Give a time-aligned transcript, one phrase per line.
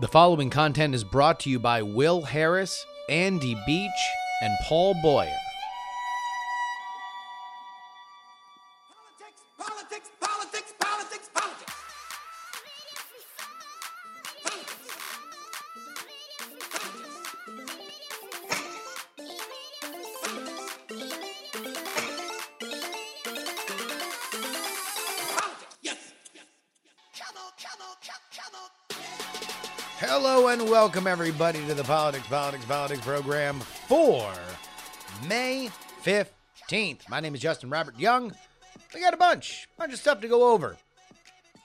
[0.00, 3.90] The following content is brought to you by Will Harris, Andy Beach,
[4.40, 5.28] and Paul Boyer.
[30.80, 34.32] Welcome everybody to the Politics, Politics, Politics program for
[35.28, 35.68] May
[36.02, 37.06] 15th.
[37.06, 38.32] My name is Justin Robert Young.
[38.94, 40.78] We got a bunch, bunch of stuff to go over.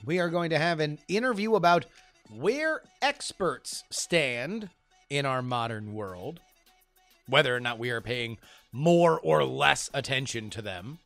[0.04, 1.86] We are going to have an interview about
[2.30, 4.68] where experts stand
[5.10, 6.42] in our modern world,
[7.26, 8.38] whether or not we are paying
[8.74, 11.00] more or less attention to them.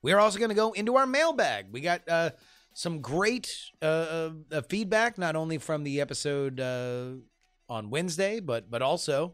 [0.00, 1.66] We are also going to go into our mailbag.
[1.72, 2.30] We got uh,
[2.76, 7.12] some great uh, uh, feedback, not only from the episode uh,
[7.70, 9.32] on Wednesday, but but also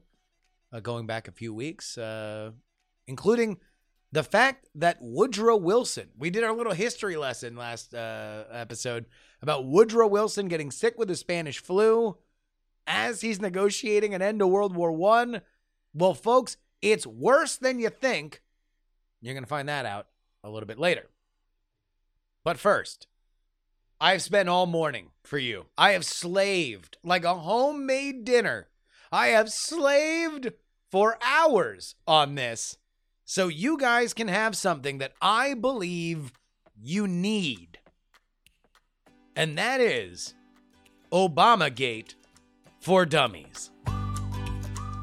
[0.72, 2.52] uh, going back a few weeks, uh,
[3.08, 3.58] including
[4.12, 6.10] the fact that Woodrow Wilson.
[6.16, 9.06] We did our little history lesson last uh, episode
[9.42, 12.16] about Woodrow Wilson getting sick with the Spanish flu
[12.86, 15.40] as he's negotiating an end to World War One.
[15.92, 18.40] Well, folks, it's worse than you think.
[19.20, 20.06] You're going to find that out
[20.44, 21.08] a little bit later.
[22.44, 23.08] But first,
[24.04, 25.66] I've spent all morning for you.
[25.78, 28.66] I have slaved like a homemade dinner.
[29.12, 30.50] I have slaved
[30.90, 32.78] for hours on this
[33.24, 36.32] so you guys can have something that I believe
[36.76, 37.78] you need.
[39.36, 40.34] And that is
[41.12, 42.16] Obamagate
[42.80, 43.70] for Dummies.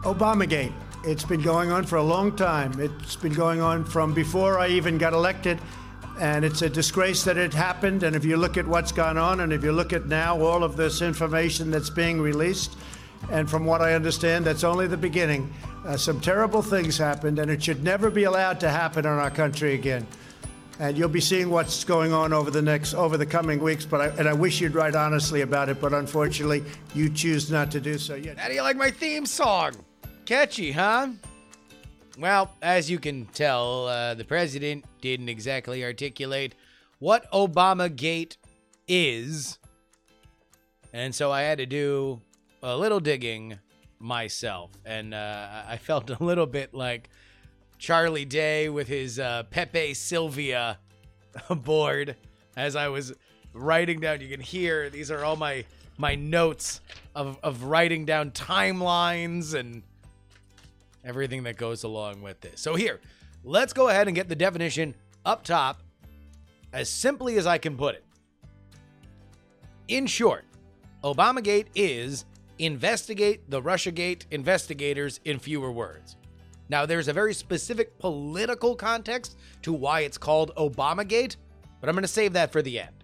[0.03, 0.73] Obamagate.
[1.05, 2.73] It's been going on for a long time.
[2.77, 5.58] It's been going on from before I even got elected.
[6.20, 8.03] And it's a disgrace that it happened.
[8.03, 10.64] And if you look at what's gone on, and if you look at now all
[10.64, 12.76] of this information that's being released,
[13.31, 15.54] and from what I understand, that's only the beginning.
[15.86, 19.32] Uh, some terrible things happened, and it should never be allowed to happen in our
[19.32, 20.05] country again.
[20.80, 23.86] And you'll be seeing what's going on over the next, over the coming weeks.
[23.86, 25.82] But I, and I wish you'd write honestly about it.
[25.82, 28.38] But unfortunately, you choose not to do so yet.
[28.38, 29.73] How do you like my theme song?
[30.26, 31.10] Catchy, huh?
[32.19, 36.53] Well, as you can tell, uh, the president didn't exactly articulate
[36.99, 38.35] what Obamagate
[38.89, 39.57] is.
[40.91, 42.19] And so I had to do
[42.61, 43.57] a little digging
[43.99, 44.71] myself.
[44.83, 47.09] And uh, I felt a little bit like
[47.77, 50.77] Charlie Day with his uh, Pepe Sylvia
[51.49, 52.17] board
[52.57, 53.13] as I was
[53.53, 54.19] writing down.
[54.19, 55.63] You can hear these are all my
[55.97, 56.81] my notes
[57.13, 59.83] of, of writing down timelines and
[61.04, 62.61] everything that goes along with this.
[62.61, 62.99] So here,
[63.43, 64.95] let's go ahead and get the definition
[65.26, 65.82] up top
[66.73, 68.05] as simply as I can put it.
[69.87, 70.45] In short,
[71.04, 72.26] Obamagate is
[72.60, 76.17] investigate the Russiagate investigators in fewer words.
[76.67, 81.37] Now, there's a very specific political context to why it's called Obamagate,
[81.81, 83.04] but I'm going to save that for the end.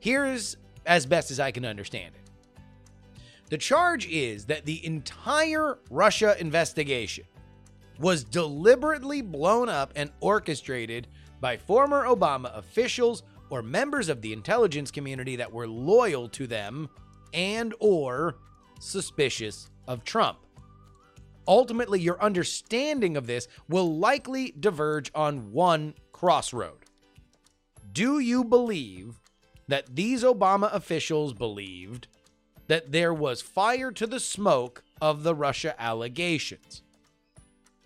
[0.00, 2.21] Here's as best as I can understand it.
[3.52, 7.24] The charge is that the entire Russia investigation
[7.98, 11.06] was deliberately blown up and orchestrated
[11.38, 16.88] by former Obama officials or members of the intelligence community that were loyal to them
[17.34, 18.36] and or
[18.80, 20.38] suspicious of Trump.
[21.46, 26.86] Ultimately, your understanding of this will likely diverge on one crossroad.
[27.92, 29.20] Do you believe
[29.68, 32.08] that these Obama officials believed
[32.72, 36.80] that there was fire to the smoke of the Russia allegations?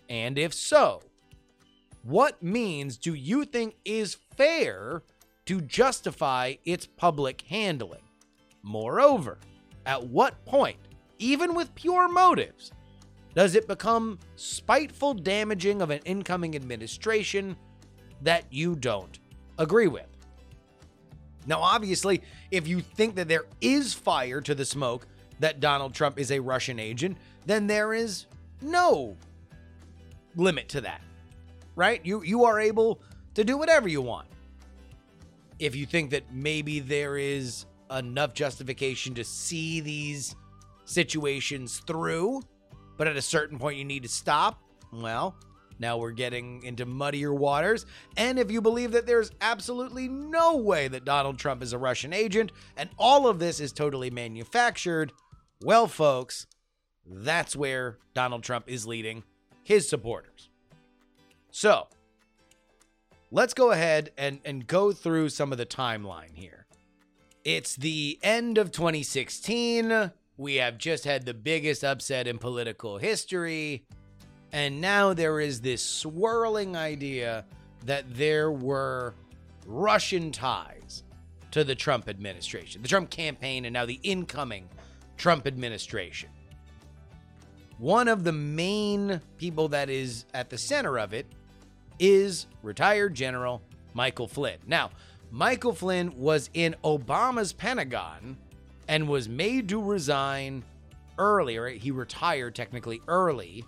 [0.07, 1.01] And if so,
[2.03, 5.03] what means do you think is fair
[5.45, 8.07] to justify its public handling?
[8.63, 9.39] Moreover,
[9.85, 10.79] at what point,
[11.19, 12.71] even with pure motives,
[13.35, 17.57] does it become spiteful damaging of an incoming administration
[18.21, 19.19] that you don't
[19.57, 20.16] agree with?
[21.47, 22.21] Now, obviously,
[22.51, 25.07] if you think that there is fire to the smoke
[25.39, 28.25] that Donald Trump is a Russian agent, then there is
[28.61, 29.15] no
[30.35, 31.01] limit to that.
[31.75, 32.05] Right?
[32.05, 33.01] You you are able
[33.35, 34.27] to do whatever you want.
[35.59, 40.35] If you think that maybe there is enough justification to see these
[40.85, 42.41] situations through,
[42.97, 44.59] but at a certain point you need to stop,
[44.91, 45.35] well,
[45.79, 47.85] now we're getting into muddier waters.
[48.15, 52.13] And if you believe that there's absolutely no way that Donald Trump is a Russian
[52.13, 55.11] agent and all of this is totally manufactured,
[55.61, 56.47] well, folks,
[57.05, 59.23] that's where Donald Trump is leading
[59.63, 60.49] his supporters.
[61.51, 61.87] So,
[63.31, 66.65] let's go ahead and, and go through some of the timeline here.
[67.43, 70.11] It's the end of 2016.
[70.37, 73.85] We have just had the biggest upset in political history.
[74.51, 77.45] And now there is this swirling idea
[77.85, 79.13] that there were
[79.65, 81.03] Russian ties
[81.51, 84.69] to the Trump administration, the Trump campaign, and now the incoming
[85.17, 86.29] Trump administration.
[87.77, 91.27] One of the main people that is at the center of it
[91.99, 93.61] is retired General
[93.93, 94.57] Michael Flynn.
[94.65, 94.91] Now,
[95.31, 98.37] Michael Flynn was in Obama's Pentagon
[98.87, 100.63] and was made to resign
[101.17, 101.67] earlier.
[101.67, 103.65] He retired technically early.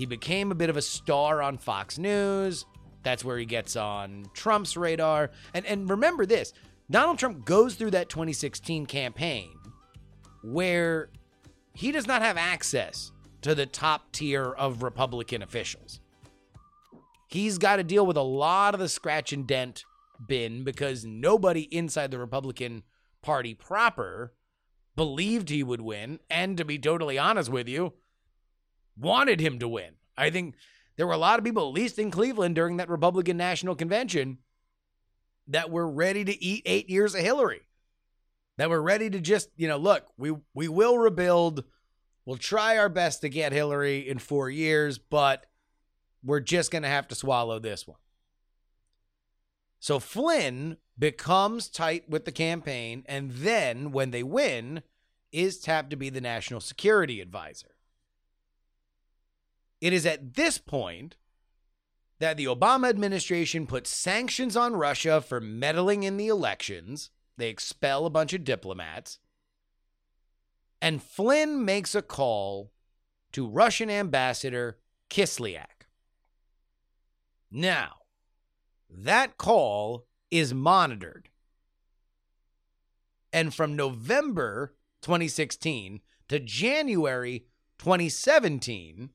[0.00, 2.64] He became a bit of a star on Fox News.
[3.02, 5.30] That's where he gets on Trump's radar.
[5.52, 6.54] And and remember this,
[6.90, 9.50] Donald Trump goes through that 2016 campaign
[10.42, 11.10] where
[11.74, 13.12] he does not have access
[13.42, 16.00] to the top tier of Republican officials.
[17.28, 19.84] He's got to deal with a lot of the scratch and dent
[20.26, 22.84] bin because nobody inside the Republican
[23.20, 24.32] Party proper
[24.96, 26.20] believed he would win.
[26.30, 27.92] And to be totally honest with you,
[28.96, 29.94] wanted him to win.
[30.16, 30.54] I think
[30.96, 34.38] there were a lot of people, at least in Cleveland during that Republican National Convention,
[35.48, 37.62] that were ready to eat eight years of Hillary.
[38.58, 41.64] That were ready to just, you know, look, we we will rebuild.
[42.26, 45.46] We'll try our best to get Hillary in four years, but
[46.22, 47.96] we're just going to have to swallow this one.
[49.78, 54.82] So Flynn becomes tight with the campaign, and then when they win,
[55.32, 57.69] is tapped to be the national security advisor.
[59.80, 61.16] It is at this point
[62.18, 67.10] that the Obama administration puts sanctions on Russia for meddling in the elections.
[67.38, 69.18] They expel a bunch of diplomats.
[70.82, 72.72] And Flynn makes a call
[73.32, 74.78] to Russian ambassador
[75.08, 75.86] Kislyak.
[77.50, 77.92] Now,
[78.88, 81.28] that call is monitored.
[83.32, 87.46] And from November 2016 to January
[87.78, 89.10] 2017,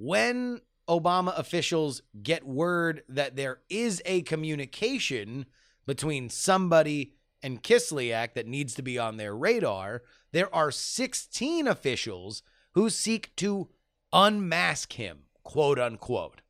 [0.00, 5.44] when Obama officials get word that there is a communication
[5.84, 7.12] between somebody
[7.42, 10.02] and Kislyak that needs to be on their radar,
[10.32, 12.42] there are 16 officials
[12.72, 13.68] who seek to
[14.10, 16.40] unmask him, quote unquote.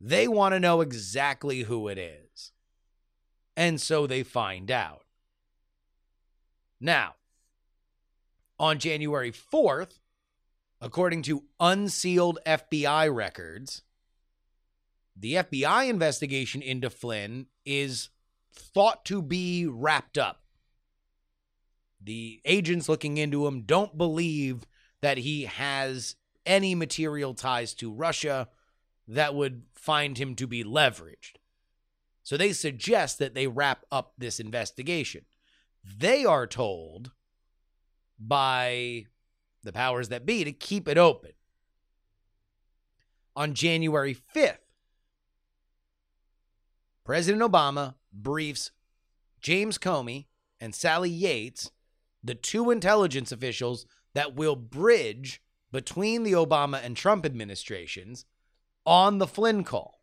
[0.00, 2.52] They want to know exactly who it is.
[3.56, 5.02] And so they find out.
[6.80, 7.14] Now,
[8.60, 9.98] on January 4th,
[10.80, 13.82] according to unsealed FBI records,
[15.16, 18.10] the FBI investigation into Flynn is
[18.52, 20.42] thought to be wrapped up.
[22.00, 24.66] The agents looking into him don't believe
[25.00, 26.16] that he has
[26.46, 28.48] any material ties to Russia
[29.08, 31.36] that would find him to be leveraged.
[32.22, 35.24] So they suggest that they wrap up this investigation.
[35.82, 37.12] They are told
[38.18, 39.06] by
[39.68, 41.32] the powers that be to keep it open.
[43.36, 44.56] On January 5th,
[47.04, 48.70] President Obama briefs
[49.42, 50.24] James Comey
[50.58, 51.70] and Sally Yates,
[52.24, 53.84] the two intelligence officials
[54.14, 58.24] that will bridge between the Obama and Trump administrations
[58.86, 60.00] on the Flynn call.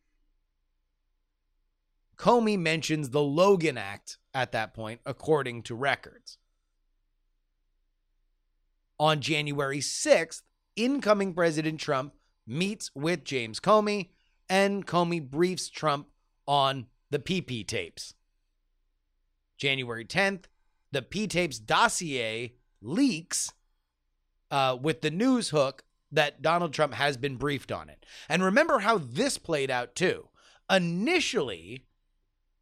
[2.18, 6.38] Comey mentions the Logan Act at that point, according to records.
[9.00, 10.42] On January 6th,
[10.76, 12.14] incoming President Trump
[12.48, 14.10] meets with James Comey,
[14.50, 16.08] and Comey briefs Trump
[16.48, 18.14] on the PP tapes.
[19.58, 20.46] January 10th,
[20.92, 23.52] the P tapes dossier leaks
[24.52, 28.06] uh, with the news hook that Donald Trump has been briefed on it.
[28.30, 30.30] And remember how this played out too.
[30.70, 31.86] Initially,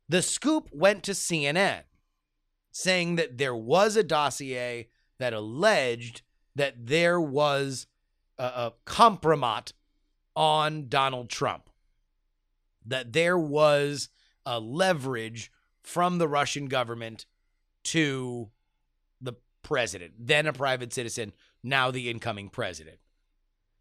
[0.09, 1.83] the scoop went to CNN
[2.71, 4.87] saying that there was a dossier
[5.19, 6.21] that alleged
[6.55, 7.87] that there was
[8.37, 9.73] a, a compromise
[10.35, 11.69] on Donald Trump,
[12.85, 14.09] that there was
[14.45, 15.51] a leverage
[15.81, 17.25] from the Russian government
[17.83, 18.49] to
[19.21, 22.97] the president, then a private citizen, now the incoming president.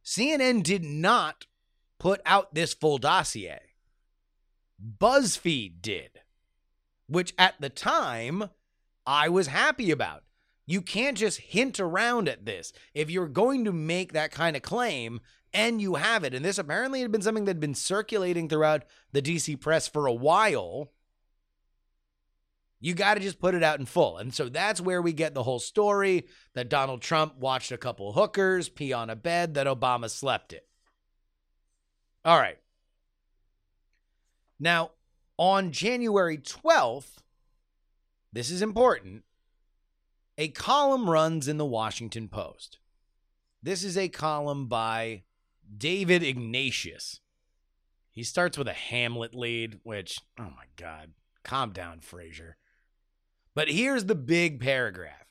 [0.04, 1.46] CNN did not
[1.98, 3.60] put out this full dossier.
[4.98, 6.20] BuzzFeed did,
[7.06, 8.50] which at the time
[9.06, 10.24] I was happy about.
[10.72, 12.72] You can't just hint around at this.
[12.94, 15.20] If you're going to make that kind of claim
[15.52, 18.86] and you have it, and this apparently had been something that had been circulating throughout
[19.12, 20.90] the DC press for a while,
[22.80, 24.16] you got to just put it out in full.
[24.16, 26.24] And so that's where we get the whole story
[26.54, 30.66] that Donald Trump watched a couple hookers pee on a bed, that Obama slept it.
[32.24, 32.56] All right.
[34.58, 34.92] Now,
[35.36, 37.18] on January 12th,
[38.32, 39.24] this is important.
[40.38, 42.78] A column runs in the Washington Post.
[43.62, 45.24] This is a column by
[45.76, 47.20] David Ignatius.
[48.10, 51.12] He starts with a Hamlet lead, which, oh my God,
[51.42, 52.54] calm down, Frasier.
[53.54, 55.26] But here's the big paragraph.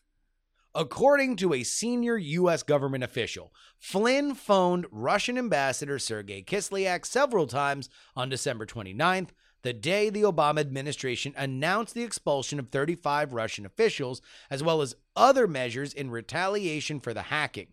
[0.76, 2.62] According to a senior U.S.
[2.64, 9.30] government official, Flynn phoned Russian Ambassador Sergei Kislyak several times on December 29th,
[9.64, 14.96] the day the Obama administration announced the expulsion of 35 Russian officials, as well as
[15.16, 17.68] other measures in retaliation for the hacking.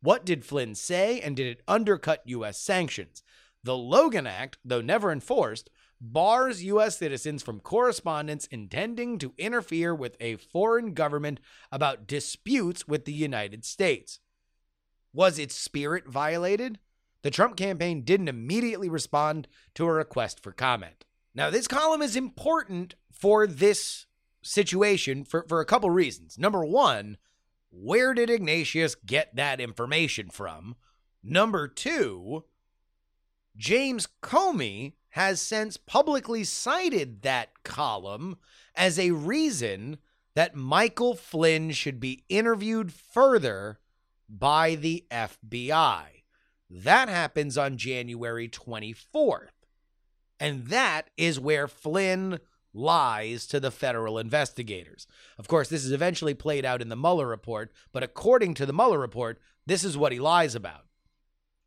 [0.00, 2.58] What did Flynn say, and did it undercut U.S.
[2.58, 3.22] sanctions?
[3.64, 5.70] The Logan Act, though never enforced,
[6.00, 6.98] bars U.S.
[6.98, 11.38] citizens from correspondence intending to interfere with a foreign government
[11.70, 14.18] about disputes with the United States.
[15.12, 16.80] Was its spirit violated?
[17.22, 19.46] The Trump campaign didn't immediately respond
[19.76, 21.04] to a request for comment.
[21.34, 24.06] Now, this column is important for this
[24.42, 26.38] situation for, for a couple reasons.
[26.38, 27.16] Number one,
[27.70, 30.76] where did Ignatius get that information from?
[31.22, 32.44] Number two,
[33.56, 38.36] James Comey has since publicly cited that column
[38.74, 39.98] as a reason
[40.34, 43.78] that Michael Flynn should be interviewed further
[44.28, 46.04] by the FBI.
[46.70, 49.61] That happens on January 24th.
[50.42, 52.40] And that is where Flynn
[52.74, 55.06] lies to the federal investigators.
[55.38, 58.72] Of course, this is eventually played out in the Mueller report, but according to the
[58.72, 60.86] Mueller report, this is what he lies about.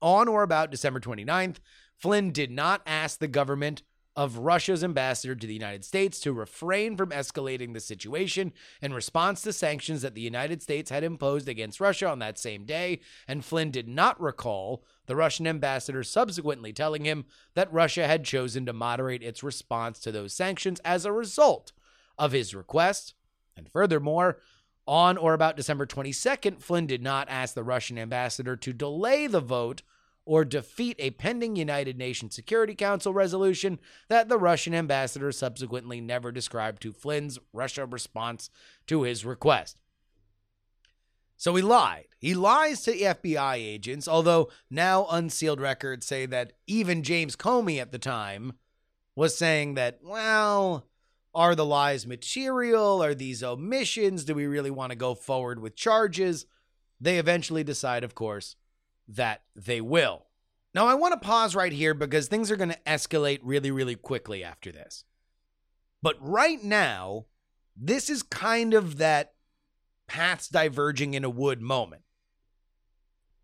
[0.01, 1.59] On or about December 29th,
[1.95, 3.81] Flynn did not ask the government
[4.15, 9.41] of Russia's ambassador to the United States to refrain from escalating the situation in response
[9.41, 13.43] to sanctions that the United States had imposed against Russia on that same day, and
[13.43, 18.73] Flynn did not recall the Russian ambassador subsequently telling him that Russia had chosen to
[18.73, 21.73] moderate its response to those sanctions as a result
[22.17, 23.13] of his request.
[23.57, 24.39] And furthermore,
[24.87, 29.41] on or about December 22nd, Flynn did not ask the Russian ambassador to delay the
[29.41, 29.81] vote
[30.25, 33.79] or defeat a pending United Nations Security Council resolution
[34.09, 38.49] that the Russian ambassador subsequently never described to Flynn's Russia response
[38.87, 39.77] to his request.
[41.37, 42.07] So he lied.
[42.17, 47.91] He lies to FBI agents, although now unsealed records say that even James Comey at
[47.91, 48.53] the time
[49.15, 50.87] was saying that, well,
[51.33, 53.03] are the lies material?
[53.03, 54.23] Are these omissions?
[54.23, 56.45] Do we really want to go forward with charges?
[56.99, 58.55] They eventually decide, of course,
[59.07, 60.25] that they will.
[60.73, 63.95] Now, I want to pause right here because things are going to escalate really, really
[63.95, 65.05] quickly after this.
[66.01, 67.25] But right now,
[67.75, 69.33] this is kind of that
[70.07, 72.03] paths diverging in a wood moment.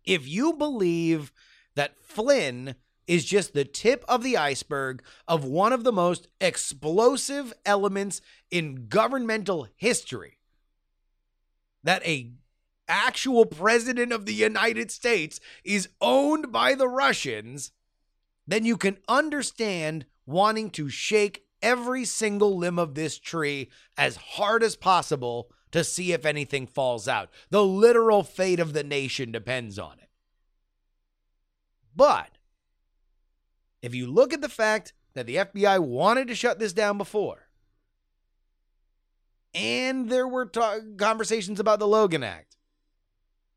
[0.04, 1.32] If you believe
[1.74, 2.74] that Flynn
[3.06, 8.86] is just the tip of the iceberg of one of the most explosive elements in
[8.88, 10.38] governmental history,
[11.82, 12.32] that a
[12.92, 17.72] actual president of the United States is owned by the Russians,
[18.46, 24.62] then you can understand wanting to shake every single limb of this tree as hard
[24.62, 27.30] as possible to see if anything falls out.
[27.48, 30.10] The literal fate of the nation depends on it.
[31.96, 32.36] But
[33.80, 37.48] if you look at the fact that the FBI wanted to shut this down before,
[39.54, 42.56] and there were ta- conversations about the Logan Act,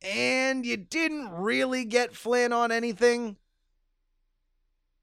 [0.06, 3.38] and you didn't really get Flynn on anything,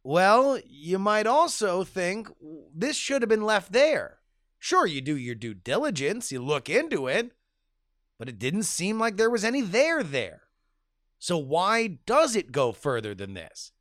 [0.05, 2.29] well, you might also think
[2.75, 4.19] this should have been left there.
[4.59, 7.33] Sure, you do your due diligence, you look into it,
[8.19, 10.43] but it didn't seem like there was any there there.
[11.19, 13.73] So why does it go further than this?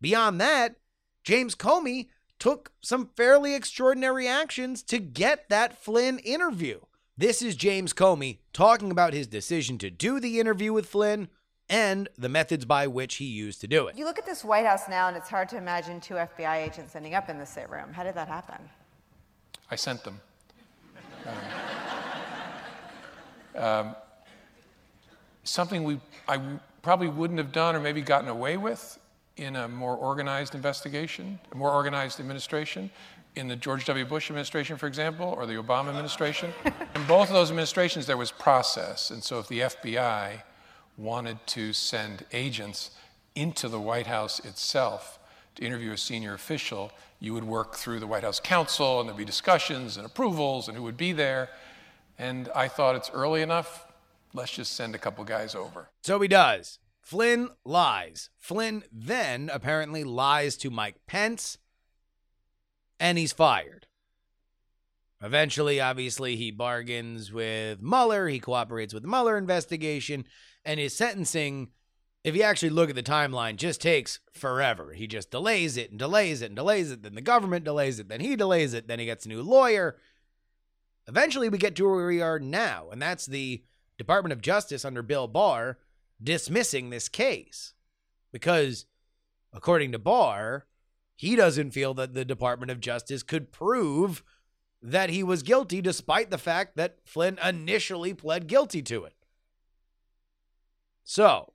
[0.00, 0.76] Beyond that,
[1.24, 2.08] James Comey
[2.38, 6.80] took some fairly extraordinary actions to get that Flynn interview.
[7.20, 11.28] This is James Comey talking about his decision to do the interview with Flynn
[11.68, 13.98] and the methods by which he used to do it.
[13.98, 16.96] You look at this White House now, and it's hard to imagine two FBI agents
[16.96, 17.92] ending up in the sit room.
[17.92, 18.56] How did that happen?
[19.70, 20.18] I sent them.
[21.26, 21.34] Um,
[23.62, 23.96] um,
[25.44, 26.40] something we I
[26.80, 28.98] probably wouldn't have done or maybe gotten away with
[29.36, 32.90] in a more organized investigation, a more organized administration,
[33.36, 34.04] in the George W.
[34.04, 36.52] Bush administration, for example, or the Obama administration.
[36.64, 39.10] in both of those administrations, there was process.
[39.10, 40.42] And so if the FBI
[40.96, 42.90] wanted to send agents
[43.34, 45.18] into the White House itself
[45.54, 49.16] to interview a senior official, you would work through the White House counsel, and there'd
[49.18, 51.48] be discussions and approvals, and who would be there.
[52.18, 53.86] And I thought it's early enough.
[54.34, 55.90] Let's just send a couple guys over.
[56.02, 56.78] So he does.
[57.00, 58.30] Flynn lies.
[58.38, 61.58] Flynn then apparently lies to Mike Pence,
[63.00, 63.86] and he's fired.
[65.22, 68.28] Eventually, obviously, he bargains with Mueller.
[68.28, 70.24] He cooperates with the Mueller investigation,
[70.64, 71.70] and his sentencing,
[72.24, 74.92] if you actually look at the timeline, just takes forever.
[74.92, 77.02] He just delays it and delays it and delays it.
[77.02, 78.08] Then the government delays it.
[78.08, 78.86] Then he delays it.
[78.86, 79.96] Then he gets a new lawyer.
[81.06, 83.64] Eventually, we get to where we are now, and that's the
[83.98, 85.78] Department of Justice under Bill Barr
[86.22, 87.74] dismissing this case
[88.32, 88.86] because,
[89.52, 90.66] according to Barr,
[91.20, 94.24] he doesn't feel that the Department of Justice could prove
[94.80, 99.12] that he was guilty despite the fact that Flynn initially pled guilty to it.
[101.04, 101.52] So,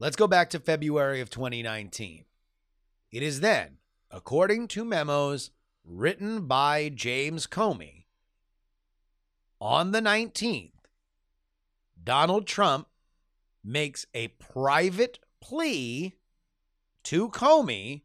[0.00, 2.24] let's go back to February of 2019.
[3.12, 3.76] It is then,
[4.10, 5.52] according to memos
[5.84, 8.06] written by James Comey,
[9.60, 10.72] on the 19th,
[12.02, 12.88] Donald Trump
[13.62, 16.16] makes a private plea
[17.04, 18.02] to Comey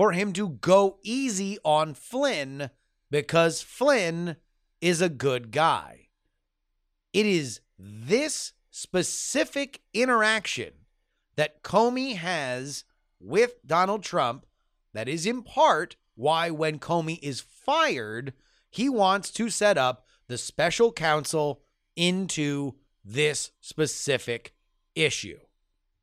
[0.00, 2.70] for him to go easy on Flynn
[3.10, 4.36] because Flynn
[4.80, 6.08] is a good guy.
[7.12, 10.70] It is this specific interaction
[11.36, 12.84] that Comey has
[13.20, 14.46] with Donald Trump
[14.94, 18.32] that is in part why, when Comey is fired,
[18.70, 21.60] he wants to set up the special counsel
[21.94, 22.72] into
[23.04, 24.54] this specific
[24.94, 25.40] issue.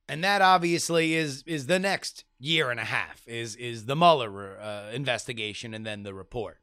[0.09, 4.57] And that obviously is is the next year and a half is is the Mueller
[4.59, 6.59] uh, investigation and then the report.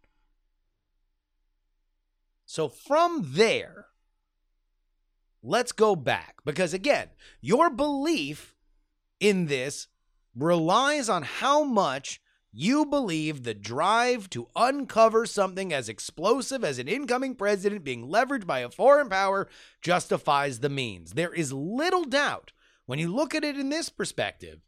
[2.46, 3.86] So from there,
[5.42, 7.08] let's go back because again,
[7.40, 8.54] your belief
[9.20, 9.88] in this
[10.34, 12.20] relies on how much
[12.56, 18.46] you believe the drive to uncover something as explosive as an incoming president being leveraged
[18.46, 19.48] by a foreign power
[19.82, 21.12] justifies the means.
[21.12, 22.52] There is little doubt
[22.86, 24.60] when you look at it in this perspective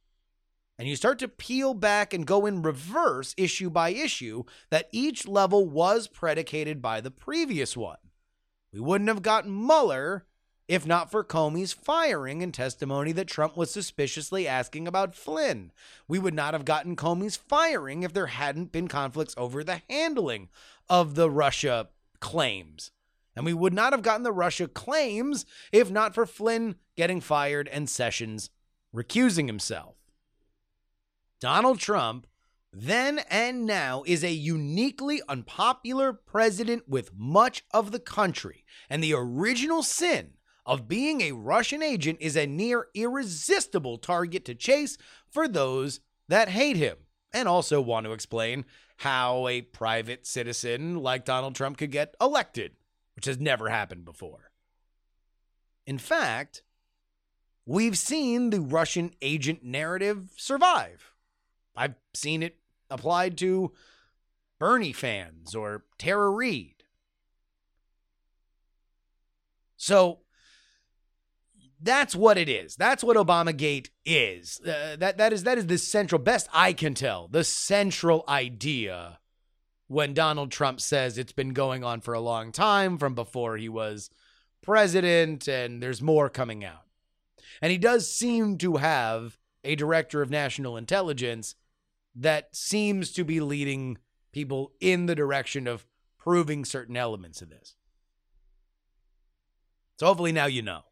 [0.79, 5.27] and you start to peel back and go in reverse issue by issue that each
[5.27, 7.99] level was predicated by the previous one.
[8.73, 10.27] We wouldn't have gotten Mueller
[10.69, 15.71] if not for Comey's firing and testimony that Trump was suspiciously asking about Flynn.
[16.09, 20.49] We would not have gotten Comey's firing if there hadn't been conflicts over the handling
[20.89, 21.89] of the Russia
[22.21, 22.91] claims.
[23.37, 27.69] And we would not have gotten the Russia claims if not for Flynn getting fired
[27.69, 28.51] and Sessions
[28.95, 29.95] recusing himself.
[31.39, 32.27] Donald Trump,
[32.73, 38.65] then and now, is a uniquely unpopular president with much of the country.
[38.89, 40.33] And the original sin
[40.65, 44.97] of being a Russian agent is a near irresistible target to chase
[45.31, 46.97] for those that hate him
[47.33, 48.65] and also want to explain
[48.99, 52.73] how a private citizen like Donald Trump could get elected,
[53.17, 54.53] which has never happened before.
[55.87, 56.63] In fact,
[57.65, 61.13] we've seen the Russian agent narrative survive.
[61.75, 62.57] I've seen it
[62.91, 63.73] applied to
[64.59, 66.85] Bernie fans or Tara Reade.
[69.77, 70.21] So
[71.81, 72.77] that's what it is.
[72.77, 74.61] That's what Obamagate is.
[74.61, 77.29] Uh, that that is that is the central best I can tell.
[77.29, 79.19] The central idea
[79.89, 83.69] when Donald Trump says it's been going on for a long time from before he
[83.69, 84.11] was
[84.63, 86.83] president and there's more coming out.
[87.63, 91.55] And he does seem to have a director of national intelligence
[92.15, 93.99] that seems to be leading
[94.33, 95.87] people in the direction of
[96.19, 97.77] proving certain elements of this.
[99.99, 100.83] So hopefully now you know.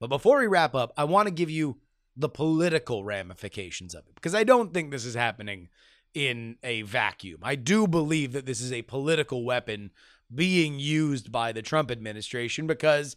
[0.00, 1.78] But before we wrap up, I want to give you
[2.16, 5.68] the political ramifications of it because I don't think this is happening
[6.14, 7.40] in a vacuum.
[7.42, 9.90] I do believe that this is a political weapon
[10.32, 13.16] being used by the Trump administration because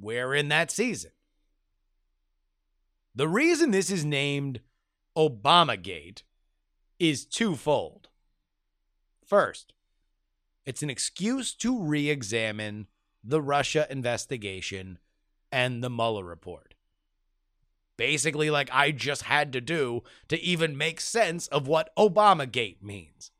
[0.00, 1.10] we're in that season.
[3.14, 4.60] The reason this is named
[5.16, 6.22] Obamagate
[6.98, 8.08] is twofold.
[9.24, 9.72] First,
[10.66, 12.86] it's an excuse to re examine
[13.22, 14.98] the Russia investigation
[15.52, 16.73] and the Mueller report.
[17.96, 23.30] Basically, like I just had to do to even make sense of what Obamagate means.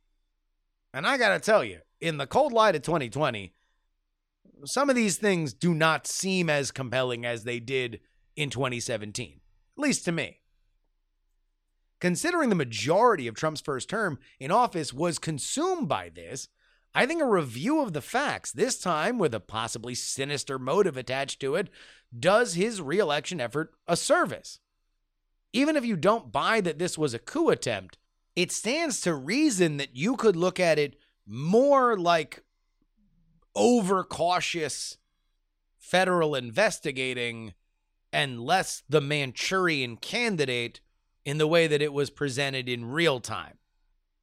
[0.92, 3.52] And I gotta tell you, in the cold light of 2020,
[4.64, 8.00] some of these things do not seem as compelling as they did
[8.36, 9.40] in 2017,
[9.76, 10.40] at least to me.
[12.00, 16.48] Considering the majority of Trump's first term in office was consumed by this,
[16.94, 21.40] I think a review of the facts, this time with a possibly sinister motive attached
[21.40, 21.68] to it,
[22.18, 24.60] does his reelection effort a service.
[25.52, 27.98] Even if you don't buy that this was a coup attempt,
[28.34, 30.96] it stands to reason that you could look at it
[31.26, 32.42] more like
[33.54, 34.96] overcautious
[35.78, 37.54] federal investigating
[38.12, 40.80] and less the Manchurian candidate
[41.24, 43.58] in the way that it was presented in real time.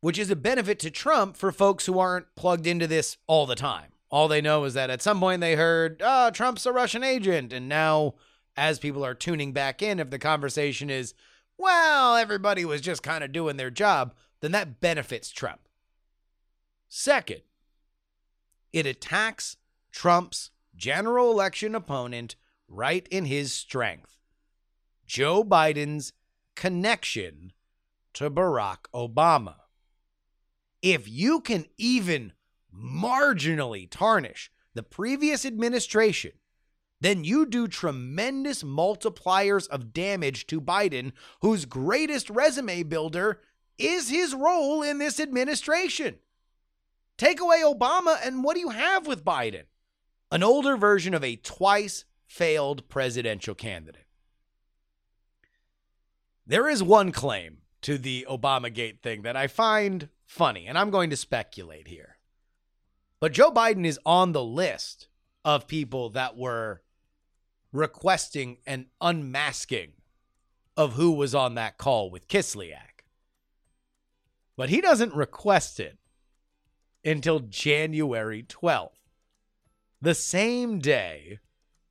[0.01, 3.55] which is a benefit to Trump for folks who aren't plugged into this all the
[3.55, 3.91] time.
[4.11, 7.53] All they know is that at some point they heard, oh, Trump's a Russian agent.
[7.53, 8.15] And now,
[8.57, 11.13] as people are tuning back in, if the conversation is,
[11.57, 15.61] well, everybody was just kind of doing their job, then that benefits Trump.
[16.89, 17.41] Second,
[18.73, 19.55] it attacks
[19.91, 22.35] Trump's general election opponent
[22.67, 24.17] right in his strength
[25.05, 26.13] Joe Biden's
[26.55, 27.51] connection
[28.13, 29.55] to Barack Obama.
[30.81, 32.33] If you can even
[32.75, 36.31] marginally tarnish the previous administration,
[37.01, 43.41] then you do tremendous multipliers of damage to Biden, whose greatest resume builder
[43.77, 46.17] is his role in this administration.
[47.17, 49.63] Take away Obama, and what do you have with Biden?
[50.31, 54.05] An older version of a twice failed presidential candidate.
[56.45, 61.09] There is one claim to the Obamagate thing that I find funny, and I'm going
[61.09, 62.17] to speculate here.
[63.21, 65.07] But Joe Biden is on the list
[65.45, 66.81] of people that were
[67.71, 69.93] requesting an unmasking
[70.75, 73.05] of who was on that call with Kislyak.
[74.57, 75.99] But he doesn't request it
[77.05, 78.89] until January 12th,
[80.01, 81.39] the same day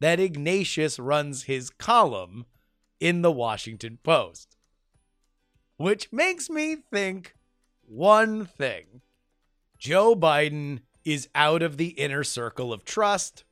[0.00, 2.44] that Ignatius runs his column
[2.98, 4.56] in the Washington Post.
[5.76, 7.34] Which makes me think
[7.86, 9.02] one thing
[9.78, 10.80] Joe Biden
[11.12, 13.42] is out of the inner circle of trust.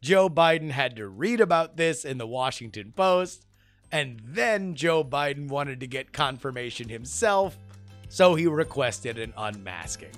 [0.00, 3.44] Joe Biden had to read about this in the Washington Post,
[3.92, 7.58] and then Joe Biden wanted to get confirmation himself,
[8.08, 10.12] so he requested an unmasking.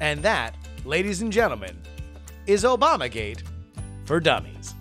[0.00, 1.80] And that, ladies and gentlemen,
[2.48, 3.42] is Obamagate
[4.04, 4.74] for Dummies.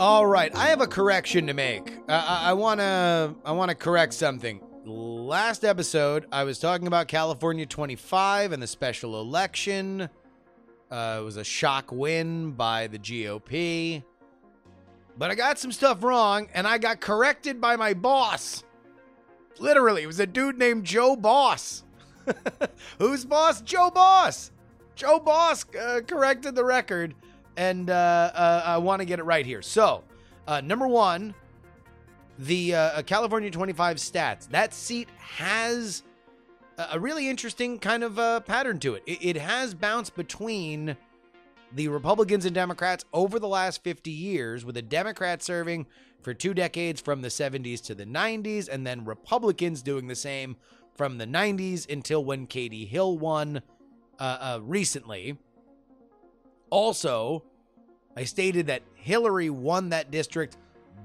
[0.00, 1.92] All right, I have a correction to make.
[2.08, 4.62] Uh, I want to I want to correct something.
[4.86, 10.08] Last episode, I was talking about California 25 and the special election.
[10.90, 14.02] Uh, it was a shock win by the GOP.
[15.18, 18.64] But I got some stuff wrong, and I got corrected by my boss.
[19.58, 21.84] Literally, it was a dude named Joe Boss.
[22.98, 23.60] Who's boss?
[23.60, 24.50] Joe Boss.
[24.94, 27.14] Joe Boss uh, corrected the record,
[27.56, 27.92] and uh,
[28.34, 29.62] uh, I want to get it right here.
[29.62, 30.04] So,
[30.46, 31.34] uh, number one,
[32.38, 34.48] the uh, California 25 stats.
[34.48, 36.02] That seat has
[36.78, 39.02] a a really interesting kind of uh, pattern to it.
[39.06, 39.18] it.
[39.20, 40.96] It has bounced between
[41.72, 45.86] the Republicans and Democrats over the last 50 years, with a Democrat serving
[46.22, 50.56] for two decades from the 70s to the 90s, and then Republicans doing the same
[50.94, 53.62] from the 90s until when Katie Hill won
[54.18, 55.38] uh, uh, recently.
[56.70, 57.42] Also,
[58.16, 60.56] I stated that Hillary won that district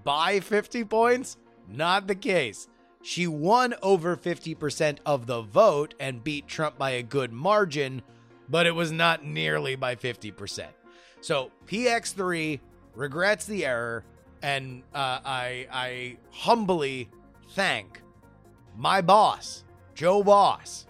[0.04, 1.38] by 50 points.
[1.68, 2.68] Not the case.
[3.02, 8.02] She won over 50% of the vote and beat Trump by a good margin,
[8.50, 10.68] but it was not nearly by 50%.
[11.22, 12.60] So PX3
[12.96, 14.06] regrets the error,
[14.42, 17.10] and uh, I, I humbly
[17.52, 18.02] thank
[18.76, 20.88] my boss, Joe Boss,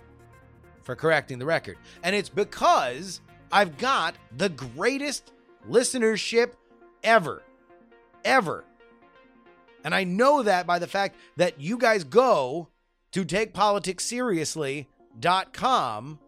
[0.84, 1.78] for correcting the record.
[2.04, 3.22] And it's because
[3.56, 5.32] I've got the greatest
[5.70, 6.56] listenership
[7.06, 7.41] ever.
[8.26, 8.65] Ever.
[9.86, 12.68] And I know that by the fact that you guys go
[13.13, 16.20] to takepoliticsseriously.com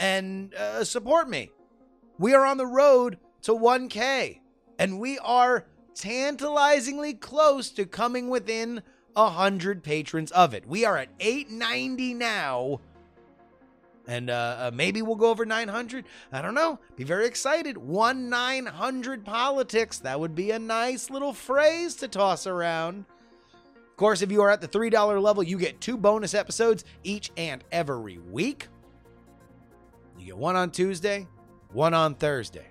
[0.00, 1.52] and uh, support me.
[2.18, 4.40] We are on the road to 1K,
[4.76, 8.82] and we are tantalizingly close to coming within
[9.12, 10.66] 100 patrons of it.
[10.66, 12.80] We are at 890 now.
[14.06, 16.04] And uh, uh, maybe we'll go over 900.
[16.32, 16.78] I don't know.
[16.96, 17.76] Be very excited.
[17.76, 19.98] One 900 politics.
[19.98, 23.04] That would be a nice little phrase to toss around.
[23.52, 27.30] Of course, if you are at the $3 level, you get two bonus episodes each
[27.36, 28.68] and every week.
[30.18, 31.26] You get one on Tuesday,
[31.72, 32.66] one on Thursday.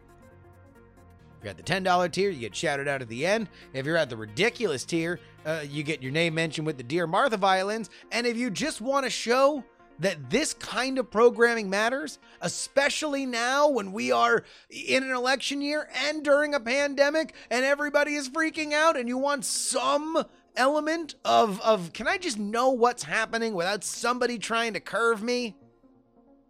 [1.39, 3.48] If you're at the $10 tier, you get shouted out at the end.
[3.74, 7.08] If you're at the ridiculous tier, uh, you get your name mentioned with the Dear
[7.08, 7.89] Martha violins.
[8.12, 9.63] And if you just want to show
[10.00, 15.90] that this kind of programming matters, especially now when we are in an election year
[16.08, 21.62] and during a pandemic and everybody is freaking out and you want some element of,
[21.62, 25.56] of can I just know what's happening without somebody trying to curve me?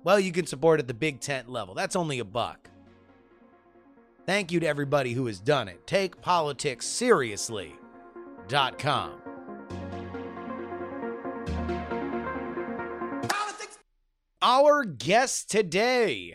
[0.04, 1.74] Well, you can support at the big tent level.
[1.74, 2.70] That's only a buck.
[4.26, 5.88] Thank you to everybody who has done it.
[5.88, 9.29] Take politics TakePoliticsSeriously.com.
[14.42, 16.34] Our guests today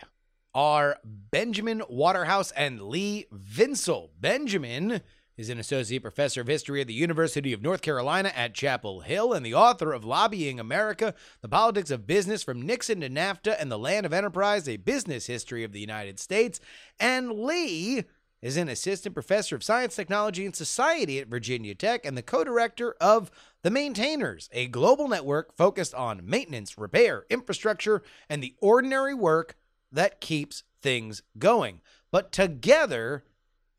[0.55, 4.11] are Benjamin Waterhouse and Lee Vinsel.
[4.21, 5.01] Benjamin
[5.39, 9.33] is an associate professor of history at the University of North Carolina at Chapel Hill
[9.33, 13.73] and the author of Lobbying America, The Politics of Business from Nixon to NAFTA and
[13.73, 16.61] the Land of Enterprise, A Business History of the United States.
[17.01, 18.05] And Lee
[18.45, 22.45] is an assistant professor of science, technology, and society at Virginia Tech and the co
[22.45, 23.31] director of
[23.63, 29.57] The Maintainers, a global network focused on maintenance, repair, infrastructure, and the ordinary work
[29.91, 31.81] that keeps things going.
[32.11, 33.25] But together,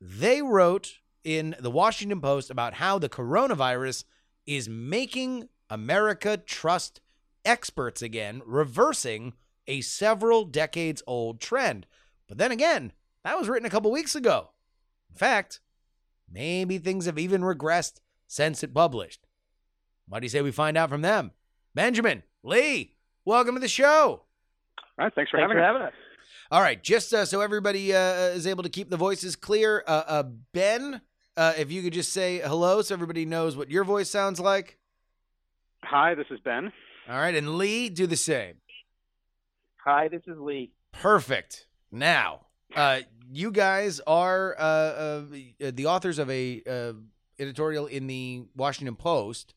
[0.01, 4.04] they wrote in the Washington Post about how the coronavirus
[4.47, 7.01] is making America trust
[7.45, 9.34] experts again, reversing
[9.67, 11.86] a several decades old trend.
[12.28, 14.49] But then again, that was written a couple weeks ago.
[15.15, 15.62] In fact,
[16.30, 19.21] maybe things have even regressed since it published.
[20.10, 21.32] What do you say we find out from them?
[21.73, 24.23] Benjamin, Lee, welcome to the show.
[24.99, 25.67] All right, thanks for Thanks having for us.
[25.67, 25.93] having us.
[26.51, 30.04] All right, just uh, so everybody uh, is able to keep the voices clear, uh,
[30.06, 30.99] uh, Ben,
[31.38, 34.78] uh, if you could just say hello so everybody knows what your voice sounds like.
[35.84, 36.73] Hi, this is Ben.
[37.10, 38.56] All right, and Lee, do the same.
[39.86, 40.73] Hi, this is Lee.
[40.91, 41.67] Perfect.
[41.89, 42.44] Now,
[42.75, 42.99] uh,
[43.31, 45.21] you guys are uh, uh,
[45.59, 46.93] the authors of a uh,
[47.39, 49.53] editorial in the Washington Post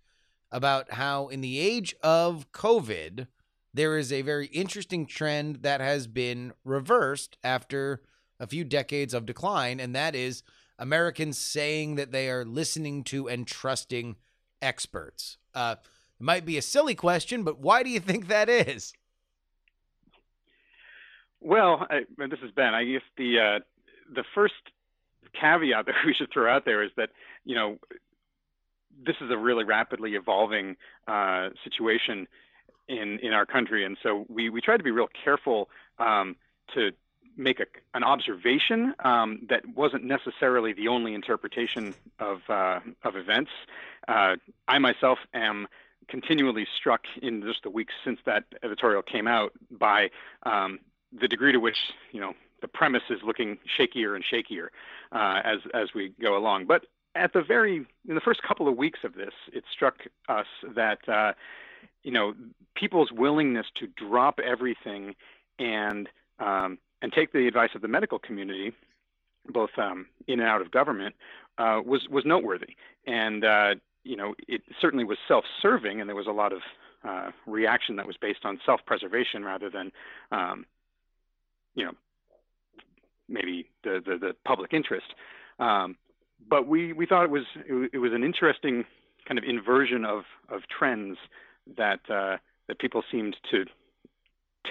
[0.51, 3.27] about how, in the age of COVID,
[3.75, 8.03] there is a very interesting trend that has been reversed after
[8.41, 10.43] a few decades of decline, and that is
[10.79, 14.17] Americans saying that they are listening to and trusting
[14.63, 15.37] experts.
[15.55, 15.77] Uh,
[16.19, 18.93] it might be a silly question, but why do you think that is?
[21.41, 22.75] Well, I, this is Ben.
[22.75, 23.59] I guess the uh,
[24.15, 24.55] the first
[25.39, 27.11] caveat that we should throw out there is that
[27.45, 27.79] you know
[29.05, 32.27] this is a really rapidly evolving uh, situation
[32.89, 36.37] in in our country, and so we we try to be real careful um,
[36.75, 36.91] to
[37.37, 43.51] make a, an observation um, that wasn't necessarily the only interpretation of uh, of events.
[44.09, 45.69] Uh, I myself am
[46.09, 50.09] continually struck in just the weeks since that editorial came out by
[50.45, 50.79] um,
[51.13, 51.77] the degree to which
[52.13, 54.69] you know the premise is looking shakier and shakier
[55.13, 56.67] uh, as as we go along.
[56.67, 59.97] But at the very in the first couple of weeks of this, it struck
[60.29, 61.33] us that uh,
[62.03, 62.35] you know
[62.75, 65.15] people's willingness to drop everything
[65.59, 68.73] and um, and take the advice of the medical community,
[69.49, 71.15] both um, in and out of government,
[71.59, 72.77] uh, was was noteworthy.
[73.07, 76.61] And uh, you know it certainly was self-serving, and there was a lot of
[77.05, 79.93] uh, reaction that was based on self-preservation rather than
[80.33, 80.67] um,
[81.79, 81.95] you know
[83.29, 85.07] maybe the the, the public interest.
[85.59, 85.97] Um,
[86.49, 87.45] but we, we thought it was
[87.93, 88.85] it, was an interesting
[89.27, 91.19] kind of inversion of, of trends
[91.77, 92.37] that uh,
[92.67, 93.65] that people seemed to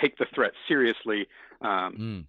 [0.01, 1.27] take the threat seriously,
[1.61, 2.23] um, Mm.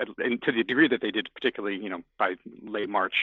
[0.00, 3.14] at, and to the degree that they did, particularly you know by late March.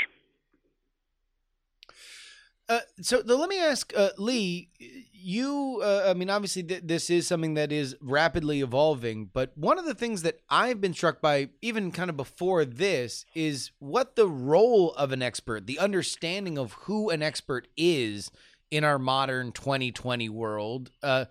[2.71, 4.69] Uh, so let me ask uh, Lee.
[5.11, 9.29] You, uh, I mean, obviously, th- this is something that is rapidly evolving.
[9.33, 13.25] But one of the things that I've been struck by, even kind of before this,
[13.35, 18.31] is what the role of an expert, the understanding of who an expert is
[18.71, 20.91] in our modern 2020 world.
[21.03, 21.25] Uh,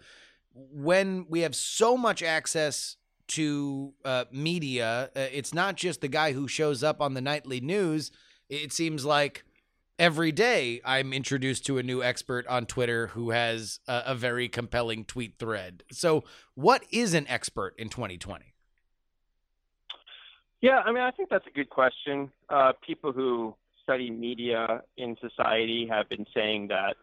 [0.52, 2.96] when we have so much access
[3.28, 7.62] to uh, media, uh, it's not just the guy who shows up on the nightly
[7.62, 8.10] news.
[8.50, 9.44] It seems like
[10.00, 14.48] every day I'm introduced to a new expert on Twitter who has a, a very
[14.48, 15.84] compelling tweet thread.
[15.92, 18.46] So, what is an expert in 2020?
[20.62, 22.30] Yeah, I mean, I think that's a good question.
[22.48, 26.96] Uh, people who study media in society have been saying that,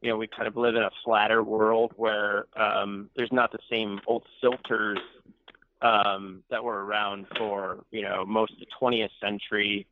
[0.00, 3.58] you know, we kind of live in a flatter world where um, there's not the
[3.70, 4.98] same old filters
[5.82, 9.86] um, that were around for, you know, most of the 20th century.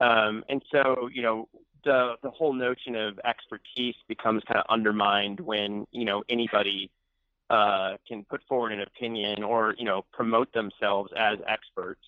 [0.00, 1.48] Um, and so, you know,
[1.84, 6.90] the the whole notion of expertise becomes kind of undermined when you know anybody
[7.50, 12.04] uh, can put forward an opinion or you know promote themselves as experts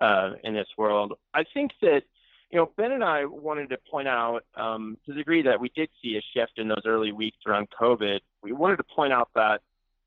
[0.00, 1.14] uh, in this world.
[1.34, 2.02] I think that
[2.50, 5.70] you know Ben and I wanted to point out um, to the degree that we
[5.74, 8.20] did see a shift in those early weeks around COVID.
[8.42, 9.60] We wanted to point out that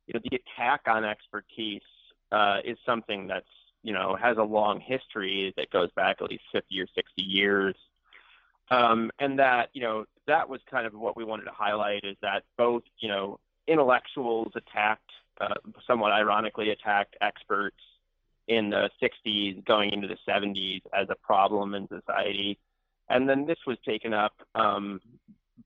[0.07, 1.81] you know the attack on expertise
[2.31, 3.45] uh, is something that's
[3.83, 7.75] you know has a long history that goes back at least 50 or 60 years.
[8.71, 12.17] Um, and that you know that was kind of what we wanted to highlight is
[12.21, 15.53] that both you know intellectuals attacked, uh,
[15.85, 17.77] somewhat ironically attacked experts
[18.47, 22.59] in the 60s, going into the 70s as a problem in society,
[23.09, 25.01] and then this was taken up um,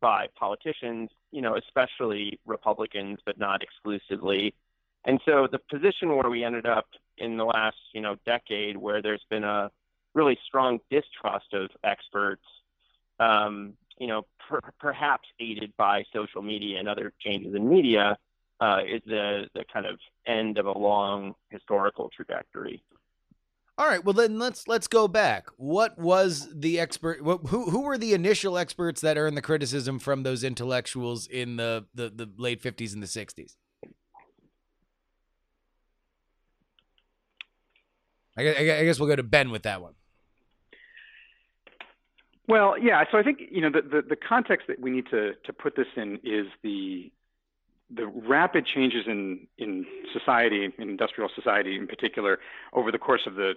[0.02, 4.54] by politicians, you know, especially Republicans, but not exclusively,
[5.06, 9.02] And so the position where we ended up in the last, you know, decade, where
[9.02, 9.72] there's been a
[10.14, 12.44] really strong distrust of experts,
[13.20, 18.18] um, you know, per, perhaps aided by social media and other changes in media,
[18.60, 22.84] uh, is the the kind of end of a long historical trajectory.
[23.78, 25.48] All right, well then let's let's go back.
[25.56, 27.20] What was the expert?
[27.22, 27.38] Who
[27.70, 32.10] who were the initial experts that earned the criticism from those intellectuals in the the,
[32.10, 33.58] the late fifties and the sixties?
[38.38, 39.94] I guess, I guess we'll go to Ben with that one.
[42.50, 43.04] Well, yeah.
[43.12, 45.76] So I think you know the, the, the context that we need to to put
[45.76, 47.12] this in is the
[47.96, 52.40] the rapid changes in in society, in industrial society in particular,
[52.74, 53.54] over the course of the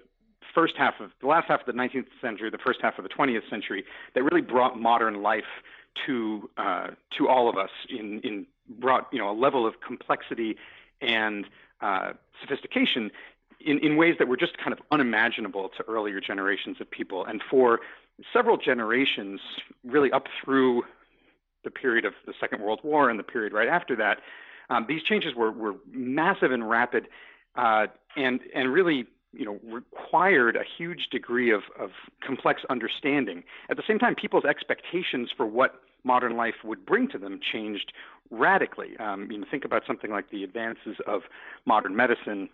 [0.55, 3.09] first half of the last half of the 19th century, the first half of the
[3.09, 3.83] 20th century,
[4.15, 5.51] that really brought modern life
[6.07, 8.47] to uh, to all of us in in
[8.79, 10.55] brought you know a level of complexity
[11.01, 11.47] and
[11.81, 13.11] uh, sophistication
[13.65, 17.25] in, in ways that were just kind of unimaginable to earlier generations of people.
[17.25, 17.81] And for
[18.33, 19.41] several generations,
[19.85, 20.83] really up through
[21.65, 24.19] the period of the Second World War and the period right after that,
[24.71, 27.09] um, these changes were, were massive and rapid,
[27.57, 31.91] uh, and and really you know required a huge degree of, of
[32.25, 33.45] complex understanding.
[33.71, 37.93] At the same time, people's expectations for what modern life would bring to them changed
[38.31, 38.97] radically.
[38.99, 41.23] Um, you know, think about something like the advances of
[41.67, 42.49] modern medicine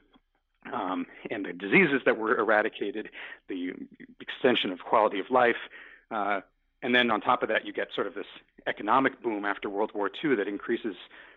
[0.72, 3.08] um, and the diseases that were eradicated,
[3.48, 3.72] the
[4.20, 5.56] extension of quality of life,
[6.10, 6.40] uh,
[6.82, 8.26] and then on top of that, you get sort of this
[8.66, 10.94] economic boom after World War II that increases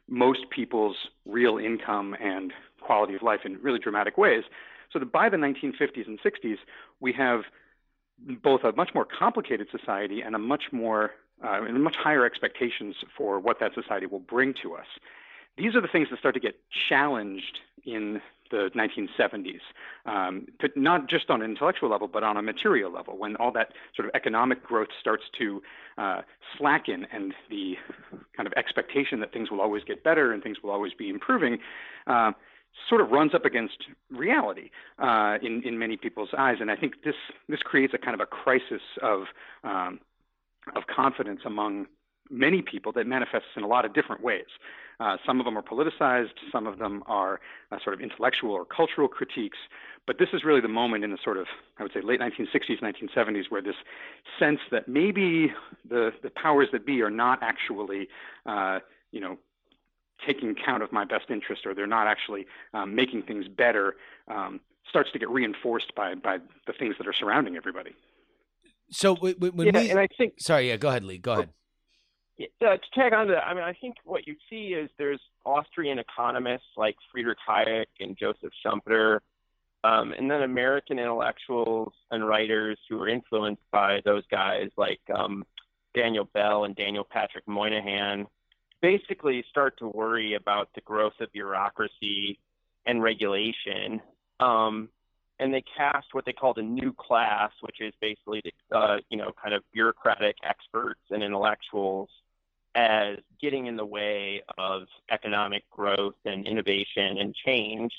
[0.07, 4.43] most people's real income and quality of life in really dramatic ways.
[4.91, 6.57] So that by the 1950s and 60s,
[6.99, 7.43] we have
[8.43, 11.11] both a much more complicated society and a much more
[11.43, 14.85] uh, and much higher expectations for what that society will bring to us.
[15.57, 16.55] These are the things that start to get
[16.87, 19.61] challenged in the 1970s,
[20.05, 23.69] um, not just on an intellectual level, but on a material level, when all that
[23.95, 25.61] sort of economic growth starts to
[25.97, 26.21] uh,
[26.57, 27.75] slacken and the
[28.35, 31.57] kind of expectation that things will always get better and things will always be improving.
[32.07, 32.31] Uh,
[32.89, 37.03] sort of runs up against reality uh, in in many people's eyes, and I think
[37.03, 37.15] this
[37.49, 39.23] this creates a kind of a crisis of
[39.63, 39.99] um,
[40.75, 41.87] of confidence among
[42.31, 44.47] many people that manifests in a lot of different ways.
[44.99, 47.39] Uh, some of them are politicized, some of them are
[47.71, 49.57] uh, sort of intellectual or cultural critiques.
[50.07, 52.81] But this is really the moment in the sort of, I would say, late 1960s,
[52.81, 53.75] 1970s, where this
[54.39, 55.53] sense that maybe
[55.87, 58.07] the, the powers that be are not actually,
[58.45, 58.79] uh,
[59.11, 59.37] you know,
[60.25, 63.95] taking account of my best interest or they're not actually um, making things better
[64.27, 67.95] um, starts to get reinforced by, by the things that are surrounding everybody.
[68.91, 71.17] So when yeah, we, and I think sorry, yeah, go ahead, Lee.
[71.17, 71.49] Go ahead.
[72.61, 75.19] Uh, to tag on to that, I mean, I think what you see is there's
[75.45, 79.19] Austrian economists like Friedrich Hayek and Joseph Schumpeter,
[79.83, 85.43] um, and then American intellectuals and writers who were influenced by those guys like um,
[85.95, 88.27] Daniel Bell and Daniel Patrick Moynihan,
[88.81, 92.39] basically start to worry about the growth of bureaucracy
[92.85, 94.01] and regulation.
[94.39, 94.89] Um,
[95.39, 99.17] and they cast what they called a new class, which is basically, the, uh, you
[99.17, 102.09] know, kind of bureaucratic experts and intellectuals
[102.75, 107.91] as getting in the way of economic growth and innovation and change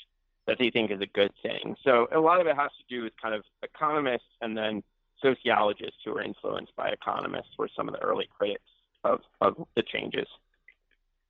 [0.47, 1.75] that they think is a good thing.
[1.83, 4.83] So a lot of it has to do with kind of economists and then
[5.21, 8.63] sociologists who are influenced by economists were some of the early critics
[9.03, 10.27] of, of the changes.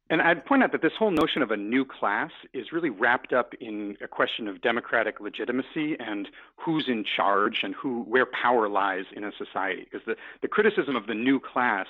[0.09, 3.33] And I'd point out that this whole notion of a new class is really wrapped
[3.33, 6.27] up in a question of democratic legitimacy and
[6.57, 9.87] who's in charge and who where power lies in a society.
[9.89, 11.87] Because the, the criticism of the new class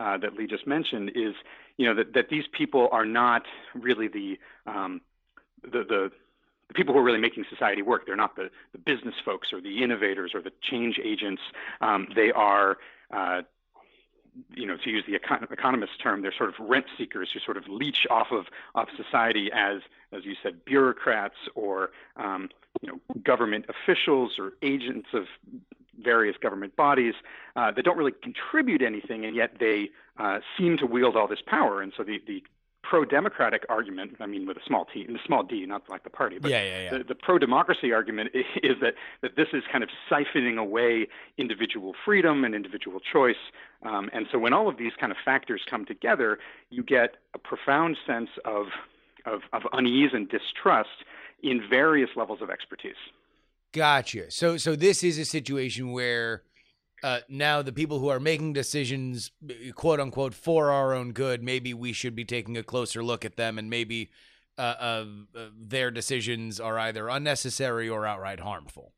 [0.00, 1.34] uh, that Lee just mentioned is,
[1.76, 3.42] you know, that, that these people are not
[3.74, 5.00] really the, um,
[5.62, 6.10] the, the,
[6.68, 8.06] the people who are really making society work.
[8.06, 11.42] They're not the, the business folks or the innovators or the change agents.
[11.82, 12.78] Um, they are,
[13.12, 13.42] uh,
[14.54, 17.56] you know, to use the econ- economist's term, they're sort of rent seekers who sort
[17.56, 19.82] of leech off of, of society as,
[20.12, 22.48] as you said, bureaucrats or, um,
[22.80, 25.24] you know, government officials or agents of
[26.02, 27.14] various government bodies
[27.56, 31.42] uh, that don't really contribute anything, and yet they uh, seem to wield all this
[31.46, 31.82] power.
[31.82, 32.42] And so the, the
[32.82, 36.38] pro-democratic argument, I mean with a small t, the small d, not like the party,
[36.40, 36.98] but Yeah, yeah, yeah.
[36.98, 42.44] The, the pro-democracy argument is that, that this is kind of siphoning away individual freedom
[42.44, 43.36] and individual choice.
[43.82, 46.38] Um, and so when all of these kind of factors come together,
[46.70, 48.66] you get a profound sense of,
[49.26, 51.04] of, of unease and distrust
[51.42, 52.96] in various levels of expertise.
[53.72, 54.30] Gotcha.
[54.30, 56.42] So so this is a situation where
[57.02, 59.30] uh, now the people who are making decisions,
[59.74, 63.36] quote unquote, for our own good, maybe we should be taking a closer look at
[63.36, 64.10] them and maybe
[64.58, 65.04] uh, uh,
[65.58, 68.92] their decisions are either unnecessary or outright harmful.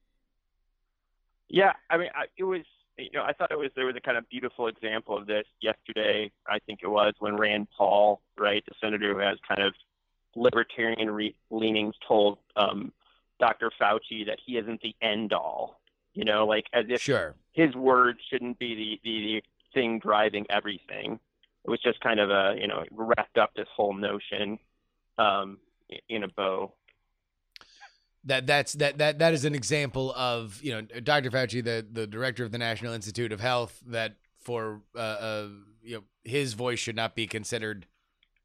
[1.48, 2.62] Yeah, I mean, I, it was
[2.98, 5.44] you know I thought it was there was a kind of beautiful example of this
[5.60, 6.32] yesterday.
[6.48, 9.74] I think it was when Rand Paul, right, the senator who has kind of
[10.34, 12.90] libertarian re- leanings, told um,
[13.40, 13.70] Dr.
[13.80, 15.80] Fauci that he isn't the end all.
[16.14, 17.34] You know, like as if Sure.
[17.52, 21.18] his words shouldn't be the, the, the thing driving everything.
[21.64, 24.58] It was just kind of a, you know, wrapped up this whole notion
[25.16, 25.58] um,
[26.08, 26.72] in a bow.
[28.24, 31.30] That that's that that that is an example of you know Dr.
[31.30, 35.48] Fauci, the the director of the National Institute of Health, that for uh, uh
[35.82, 37.86] you know his voice should not be considered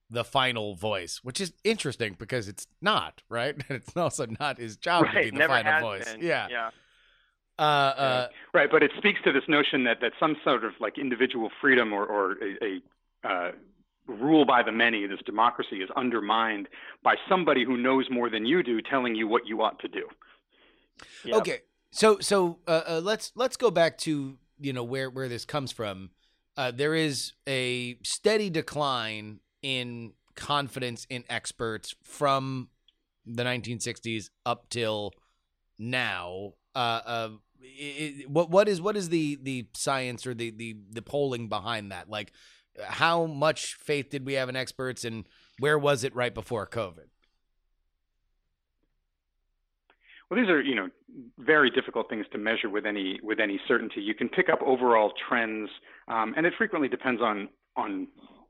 [0.10, 3.56] the final voice, which is interesting because it's not right.
[3.70, 6.12] It's also not his job to be the final voice.
[6.12, 6.22] been.
[6.22, 6.48] Yeah.
[6.50, 6.70] yeah.
[7.60, 10.98] Uh, uh, Right, but it speaks to this notion that, that some sort of like
[10.98, 12.80] individual freedom or, or a,
[13.26, 13.52] a uh,
[14.08, 16.68] rule by the many, this democracy, is undermined
[17.04, 20.08] by somebody who knows more than you do, telling you what you ought to do.
[21.26, 21.36] yeah.
[21.36, 21.60] Okay,
[21.92, 25.72] so so uh, uh, let's let's go back to you know where where this comes
[25.72, 26.12] from.
[26.56, 32.70] Uh, there is a steady decline in confidence in experts from
[33.26, 35.14] the 1960s up till
[35.78, 36.54] now.
[36.76, 37.30] Uh, uh,
[37.64, 41.50] i i what what is what is the the science or the the the polling
[41.50, 42.10] behind that?
[42.10, 42.32] Like,
[42.84, 45.26] how much faith did we have in experts, and
[45.60, 47.10] where was it right before COVID?
[50.30, 50.90] Well, these are you know
[51.40, 54.02] very difficult things to measure with any with any certainty.
[54.02, 55.70] You can pick up overall trends,
[56.08, 58.08] um, and it frequently depends on on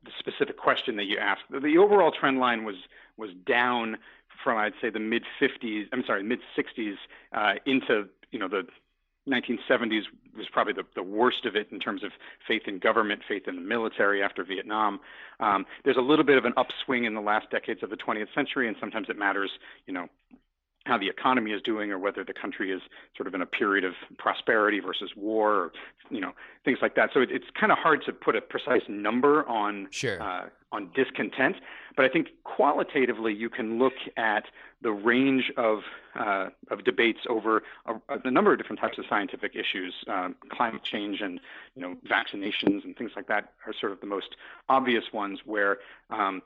[0.07, 1.43] the specific question that you asked.
[1.49, 2.75] The, overall trend line was
[3.17, 3.97] was down
[4.43, 5.85] from I'd say the mid 50s.
[5.91, 6.95] I'm sorry, mid 60s
[7.33, 8.63] uh, into you know the
[9.27, 10.03] 1970s
[10.37, 12.11] was probably the, the worst of it in terms of
[12.47, 14.99] faith in government, faith in the military after Vietnam.
[15.39, 18.33] Um, there's a little bit of an upswing in the last decades of the 20th
[18.33, 19.51] century, and sometimes it matters,
[19.85, 20.07] you know,
[20.87, 22.81] how the economy is doing or whether the country is
[23.15, 25.71] sort of in a period of prosperity versus war or
[26.09, 26.31] you know
[26.65, 29.87] things like that so it, it's kind of hard to put a precise number on
[29.91, 30.21] Sure.
[30.21, 31.57] uh, on discontent
[31.95, 34.45] but i think qualitatively you can look at
[34.81, 35.79] the range of
[36.15, 37.93] uh, of debates over a,
[38.25, 41.39] a number of different types of scientific issues um, climate change and
[41.75, 44.35] you know vaccinations and things like that are sort of the most
[44.69, 45.77] obvious ones where
[46.09, 46.41] um,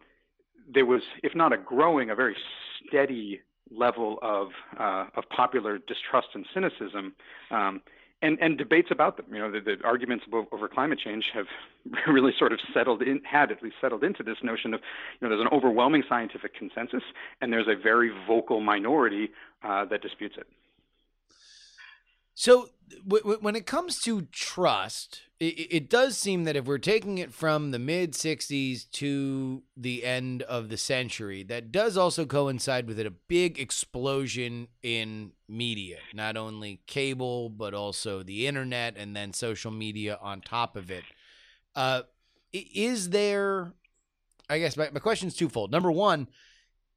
[0.73, 2.35] there was, if not a growing, a very
[2.87, 3.41] steady
[3.75, 4.49] level of
[4.79, 7.13] uh, of popular distrust and cynicism,
[7.51, 7.81] um,
[8.21, 9.25] and and debates about them.
[9.31, 11.45] You know, the, the arguments over, climate change have
[12.07, 14.81] really sort of settled in, had at least settled into this notion of,
[15.19, 17.03] you know, there's an overwhelming scientific consensus,
[17.41, 19.29] and there's a very vocal minority
[19.63, 20.47] uh, that disputes it.
[22.33, 22.69] So
[23.05, 27.17] w- w- when it comes to trust, it, it does seem that if we're taking
[27.17, 32.87] it from the mid 60s to the end of the century, that does also coincide
[32.87, 39.15] with it a big explosion in media, not only cable, but also the internet and
[39.15, 41.03] then social media on top of it.
[41.75, 42.03] Uh,
[42.53, 43.73] is there,
[44.49, 45.71] I guess my, my question is twofold.
[45.71, 46.27] Number one,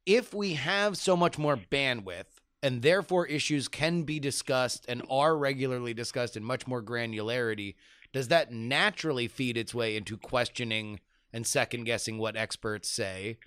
[0.05, 2.25] if we have so much more bandwidth,
[2.65, 7.75] and therefore issues can be discussed and are regularly discussed in much more granularity,
[8.11, 10.99] does that naturally feed its way into questioning
[11.31, 13.37] and second guessing what experts say?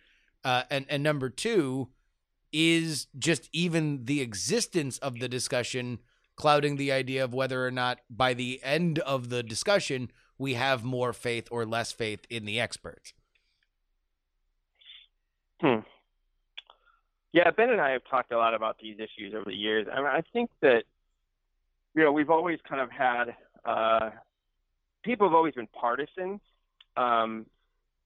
[0.45, 1.89] Uh, and and number two,
[2.53, 5.99] is just even the existence of the discussion
[6.37, 10.85] clouding the idea of whether or not by the end of the discussion we have
[10.85, 13.13] more faith or less faith in the experts.
[15.61, 15.81] Hmm.
[17.33, 19.87] Yeah, Ben and I have talked a lot about these issues over the years.
[19.93, 20.85] I mean, I think that
[21.95, 24.11] you know we've always kind of had uh,
[25.03, 26.41] people have always been partisan,
[26.97, 27.47] um,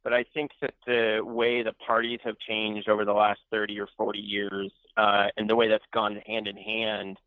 [0.02, 3.86] but I think that the way the parties have changed over the last thirty or
[3.96, 7.18] forty years, uh, and the way that's gone hand in hand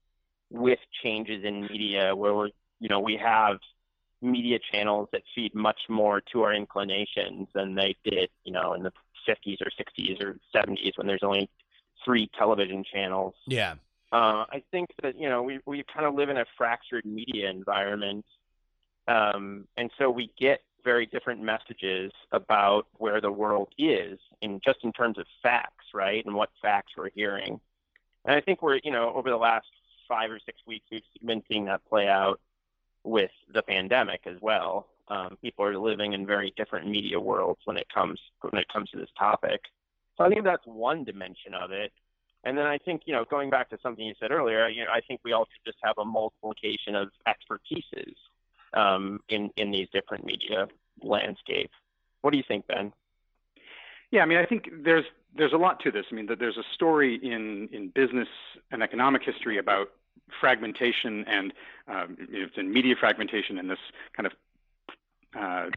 [0.52, 2.50] with changes in media, where we're
[2.82, 3.58] you know we have
[4.22, 8.84] media channels that feed much more to our inclinations than they did, you know, in
[8.84, 8.92] the
[9.28, 11.50] 50s or 60s or 70s when there's only
[12.06, 13.34] three television channels.
[13.48, 13.76] Yeah.
[14.12, 17.50] Uh, I think that you know we we kind of live in a fractured media
[17.50, 18.24] environment,
[19.08, 24.84] um, and so we get very different messages about where the world is, in just
[24.84, 27.60] in terms of facts, right, and what facts we're hearing.
[28.24, 29.68] And I think we're you know over the last
[30.08, 32.40] five or six weeks we've been seeing that play out
[33.04, 34.88] with the pandemic as well.
[35.08, 38.90] Um, people are living in very different media worlds when it comes when it comes
[38.92, 39.62] to this topic.
[40.18, 41.92] So I think that's one dimension of it.
[42.44, 44.92] And then I think, you know, going back to something you said earlier, you know,
[44.94, 48.14] I think we also just have a multiplication of expertises
[48.74, 50.68] um, in in these different media
[51.02, 51.72] landscape.
[52.22, 52.94] What do you think, Ben?
[54.12, 55.06] Yeah, I mean, I think there's
[55.36, 56.06] there's a lot to this.
[56.12, 58.30] I mean, there's a story in in business
[58.72, 59.90] and economic history about
[60.40, 61.54] fragmentation and
[61.88, 63.80] um, you know, it's in media fragmentation and this
[64.16, 64.34] kind of
[65.38, 65.70] uh,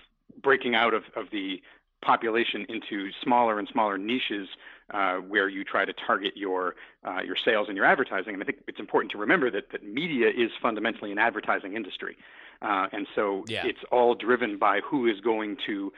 [0.43, 1.61] breaking out of, of the
[2.03, 4.49] population into smaller and smaller niches
[4.91, 6.75] uh, where you try to target your
[7.05, 8.35] uh, your sales and your advertising.
[8.35, 12.17] And I think it's important to remember that that media is fundamentally an advertising industry,
[12.63, 13.67] uh, and so Yeah.
[13.67, 15.93] it's all driven by who is going to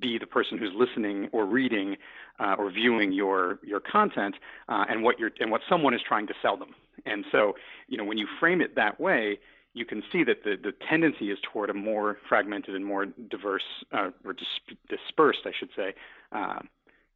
[0.00, 1.96] be the person who's listening or reading
[2.38, 4.34] uh, or viewing your your content
[4.68, 6.74] uh, and what you're and what someone is trying to sell them.
[7.04, 7.54] And so,
[7.88, 9.38] you know, when you frame it that way,
[9.76, 13.62] you can see that the, the tendency is toward a more fragmented and more diverse
[13.92, 15.94] uh, or dis- dispersed, I should say,
[16.32, 16.60] uh,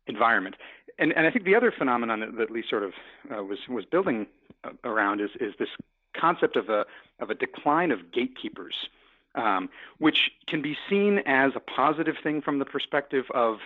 [0.07, 0.57] environment.
[0.99, 2.93] And, and I think the other phenomenon that, that Lee sort of
[3.35, 4.27] uh, was was building
[4.85, 5.71] around is is this
[6.15, 6.85] concept of a
[7.19, 8.75] of a decline of gatekeepers,
[9.37, 13.59] um, which can be seen as a positive thing from the perspective of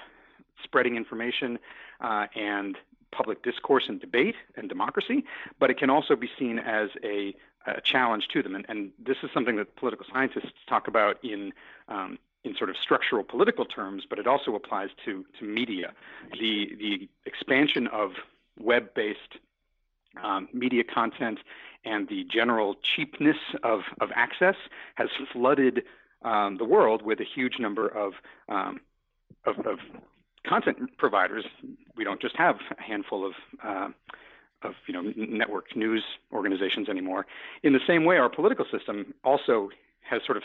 [0.63, 1.59] spreading information
[2.01, 2.77] uh, and
[3.15, 5.25] public discourse and debate and democracy,
[5.61, 7.35] but it can also be seen as a,
[7.67, 8.55] a challenge to them.
[8.55, 11.53] And, and this is something that political scientists talk about in
[11.89, 15.93] um, in sort of structural political terms, but it also applies to to media.
[16.33, 18.13] The the expansion of
[18.61, 19.39] web-based
[20.23, 21.41] um, media content
[21.85, 24.57] and the general cheapness of, of access
[24.95, 25.83] has flooded
[26.23, 28.15] um, the world with a huge number of,
[28.49, 28.81] um,
[29.45, 29.79] of, of
[30.47, 31.45] content providers.
[31.97, 33.89] We don't just have a handful of uh,
[34.65, 36.03] of you know n- networked news
[36.33, 37.27] organizations anymore.
[37.63, 40.43] In the same way, our political system also has sort of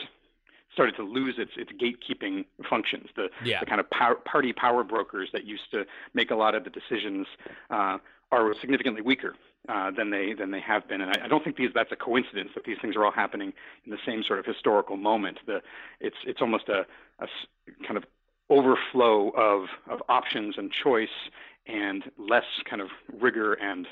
[0.74, 3.10] started to lose its its gatekeeping functions.
[3.16, 3.60] The, Yeah.
[3.60, 6.70] the kind of power, party power brokers that used to make a lot of the
[6.70, 7.28] decisions
[7.70, 7.98] uh,
[8.32, 9.36] are significantly weaker
[9.68, 11.02] uh, than they than they have been.
[11.02, 13.54] And I, I don't think these that's a coincidence that these things are all happening
[13.86, 15.40] in the same sort of historical moment.
[15.46, 15.62] The
[16.00, 16.86] it's it's almost a
[17.86, 18.06] kind of
[18.50, 21.10] overflow of of options and choice
[21.70, 22.90] and less kind of
[23.20, 23.88] rigor and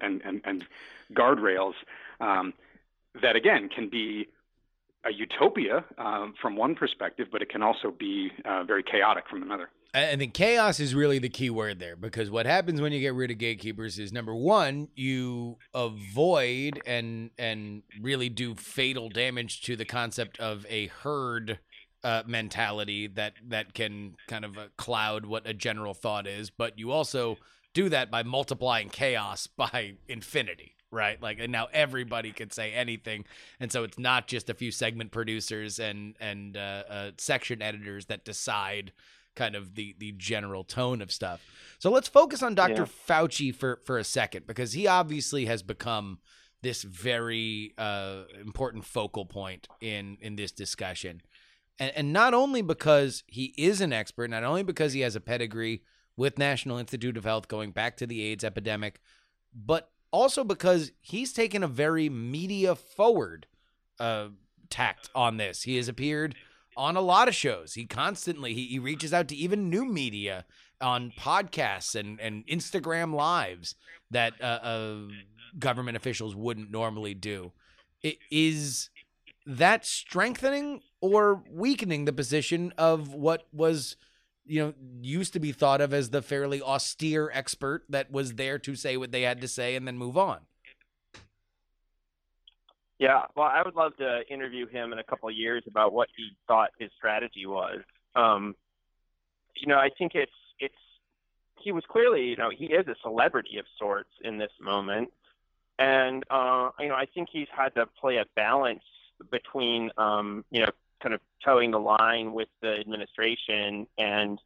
[0.00, 0.66] and and, and
[1.12, 1.74] guardrails
[2.20, 2.52] um,
[3.22, 4.28] that again can be
[5.04, 9.42] a utopia um, from one perspective, but it can also be uh, very chaotic from
[9.42, 9.70] another.
[9.92, 13.14] I think chaos is really the key word there because what happens when you get
[13.14, 19.74] rid of gatekeepers is number one, you avoid and and really do fatal damage to
[19.74, 21.58] the concept of a herd
[22.02, 26.78] uh, mentality that that can kind of uh, cloud what a general thought is, but
[26.78, 27.36] you also
[27.74, 30.74] do that by multiplying chaos by infinity.
[30.92, 33.24] Right, like, and now everybody can say anything,
[33.60, 38.06] and so it's not just a few segment producers and and uh, uh, section editors
[38.06, 38.92] that decide
[39.36, 41.46] kind of the the general tone of stuff.
[41.78, 42.82] So let's focus on Dr.
[42.82, 42.86] Yeah.
[43.08, 46.18] Fauci for for a second because he obviously has become
[46.62, 51.22] this very uh, important focal point in in this discussion,
[51.80, 55.20] and and not only because he is an expert, not only because he has a
[55.20, 55.82] pedigree
[56.16, 59.00] with National Institute of Health going back to the AIDS epidemic,
[59.54, 63.46] but also because he's taken a very media forward
[63.98, 64.28] uh,
[64.68, 65.62] tact on this.
[65.62, 66.34] He has appeared
[66.76, 67.74] on a lot of shows.
[67.74, 70.44] He constantly he, he reaches out to even new media
[70.80, 73.74] on podcasts and and Instagram lives
[74.10, 74.96] that uh, uh,
[75.58, 77.52] government officials wouldn't normally do.
[78.02, 78.90] It is
[79.58, 83.96] that strengthening or weakening the position of what was
[84.46, 88.58] you know used to be thought of as the fairly austere expert that was there
[88.58, 90.40] to say what they had to say and then move on.
[92.98, 96.08] Yeah, well, I would love to interview him in a couple of years about what
[96.16, 97.78] he thought his strategy was.
[98.14, 98.54] Um,
[99.56, 100.30] you know, I think it's
[100.60, 100.74] it's
[101.60, 105.08] he was clearly, you know, he is a celebrity of sorts in this moment,
[105.78, 108.82] and uh, you know, I think he's had to play a balance
[109.30, 110.70] between, um, you know,
[111.02, 114.38] kind of toeing the line with the administration and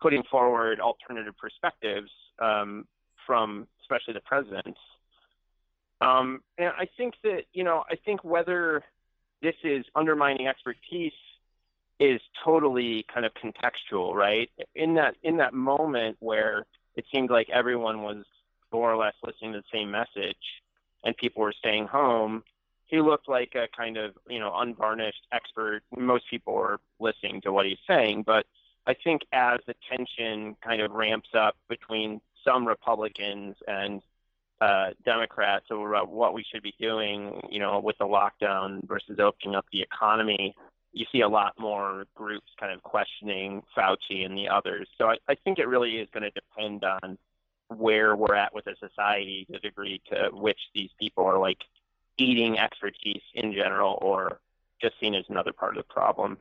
[0.00, 2.86] putting forward alternative perspectives um,
[3.26, 4.76] from, especially the president.
[6.00, 8.82] Um, and I think that, you know, I think whether
[9.42, 11.12] this is undermining expertise
[11.98, 14.50] is totally kind of contextual, right?
[14.74, 16.64] In that in that moment where
[16.96, 18.24] it seemed like everyone was
[18.72, 20.36] more or less listening to the same message
[21.04, 22.42] and people were staying home,
[22.90, 25.82] he looked like a kind of, you know, unvarnished expert.
[25.96, 28.46] Most people were listening to what he's saying, but
[28.86, 34.02] I think as the tension kind of ramps up between some Republicans and
[34.60, 39.54] uh, Democrats over what we should be doing, you know, with the lockdown versus opening
[39.54, 40.54] up the economy,
[40.92, 44.88] you see a lot more groups kind of questioning Fauci and the others.
[44.98, 47.16] So I, I think it really is going to depend on
[47.68, 51.58] where we're at with a society, the degree to which these people are like
[52.20, 54.40] eating expertise in general or
[54.80, 56.38] just seen as another part of the problem.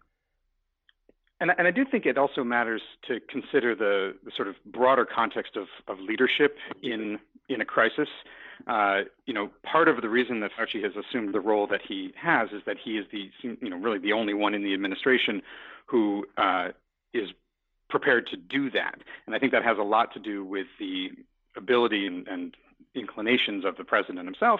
[1.41, 5.05] And, and I do think it also matters to consider the, the sort of broader
[5.05, 8.09] context of, of leadership in in a crisis.
[8.67, 12.13] Uh, you know, part of the reason that Fauci has assumed the role that he
[12.21, 15.41] has is that he is the you know really the only one in the administration
[15.86, 16.69] who uh,
[17.13, 17.30] is
[17.89, 18.99] prepared to do that.
[19.25, 21.09] And I think that has a lot to do with the
[21.55, 22.55] ability and, and
[22.95, 24.59] inclinations of the president himself,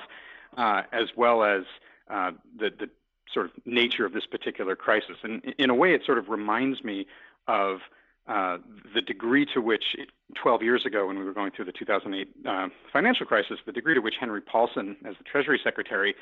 [0.58, 1.64] as well as
[2.10, 2.90] uh, the, the
[3.34, 5.18] sort of nature of this particular crisis.
[5.24, 7.06] And in a way, it sort of reminds me
[7.48, 7.80] of
[8.28, 8.60] uh,
[8.94, 9.96] the degree to which
[10.36, 13.96] 12 years ago, when we were going through the 2008 uh, financial crisis, the degree
[13.96, 16.14] to which Henry Paulson, as the Treasury Secretary,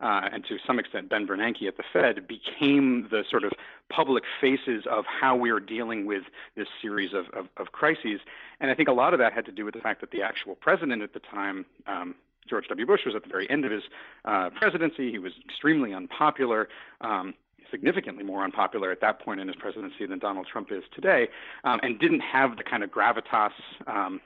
[0.00, 3.52] uh, and to some extent Ben Bernanke at the Fed, became the sort of
[3.90, 6.22] public faces of how we are dealing with
[6.54, 8.20] this series of, of, of crises.
[8.60, 10.22] And I think a lot of that had to do with the fact that the
[10.22, 12.14] actual president at the time, um,
[12.48, 12.86] George W.
[12.86, 13.82] Bush, was at the very end of his
[14.24, 15.10] uh, presidency.
[15.10, 16.68] He was extremely unpopular.
[17.00, 17.34] Um,
[17.70, 21.28] significantly more unpopular at that point in his presidency than Donald Trump is today,
[21.64, 23.50] um, and didn't have the kind of gravitas,
[23.88, 24.20] um,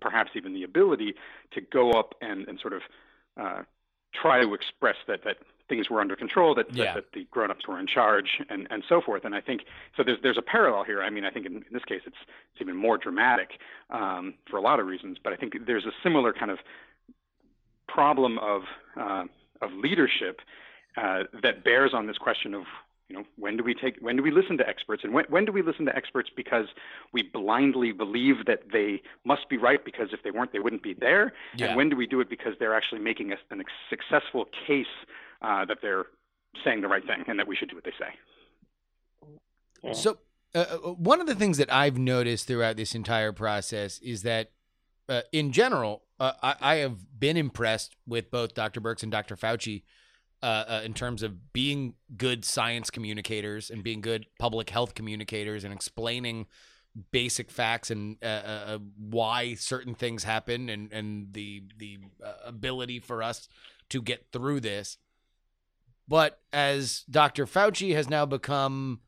[0.00, 1.14] perhaps even the ability
[1.52, 2.80] to go up and, and sort of
[3.38, 3.62] uh,
[4.14, 5.36] try to express that that
[5.68, 6.84] things were under control, that, Yeah.
[6.84, 9.26] that, that the grown-ups were in charge, and, and so forth.
[9.26, 9.62] And I think
[9.96, 10.02] so.
[10.02, 11.02] There's there's a parallel here.
[11.02, 12.16] I mean, I think in, in this case it's
[12.52, 13.50] it's even more dramatic
[13.90, 15.18] um, for a lot of reasons.
[15.22, 16.58] But I think there's a similar kind of
[17.88, 18.62] problem of
[18.96, 19.24] uh,
[19.60, 20.40] of leadership
[20.96, 22.64] uh, that bears on this question of
[23.08, 25.02] you know when do we take when do we listen to experts?
[25.04, 26.66] And when, when do we listen to experts because
[27.12, 30.94] we blindly believe that they must be right because if they weren't they wouldn't be
[30.94, 31.32] there?
[31.56, 31.68] Yeah.
[31.68, 34.86] and when do we do it because they're actually making a, an ex- successful case
[35.42, 36.06] uh, that they're
[36.64, 38.14] saying the right thing and that we should do what they say?
[39.92, 40.18] So,
[40.54, 44.50] uh, uh, one of the things that I've noticed throughout this entire process is that,
[45.08, 48.80] uh, in general, uh, I, I have been impressed with both Dr.
[48.80, 49.36] Birx and Dr.
[49.36, 49.82] Fauci
[50.42, 55.64] uh, uh, in terms of being good science communicators and being good public health communicators
[55.64, 56.46] and explaining
[57.12, 61.98] basic facts and uh, uh, why certain things happen and and the the
[62.44, 63.48] ability for us
[63.88, 64.98] to get through this.
[66.06, 67.46] But as Dr.
[67.46, 69.00] Fauci has now become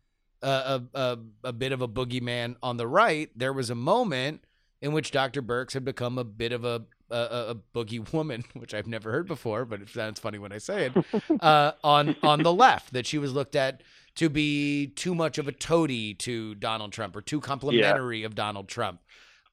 [0.43, 4.45] a, a, a bit of a boogeyman on the right, there was a moment
[4.81, 5.43] in which Dr.
[5.43, 7.17] Birx had become a bit of a a,
[7.51, 10.87] a boogie woman, which I've never heard before, but it sounds funny when I say
[10.87, 11.05] it.
[11.41, 13.83] Uh, on on the left, that she was looked at
[14.17, 18.69] to be too much of a toady to Donald Trump or too complimentary of Donald
[18.69, 19.01] Trump.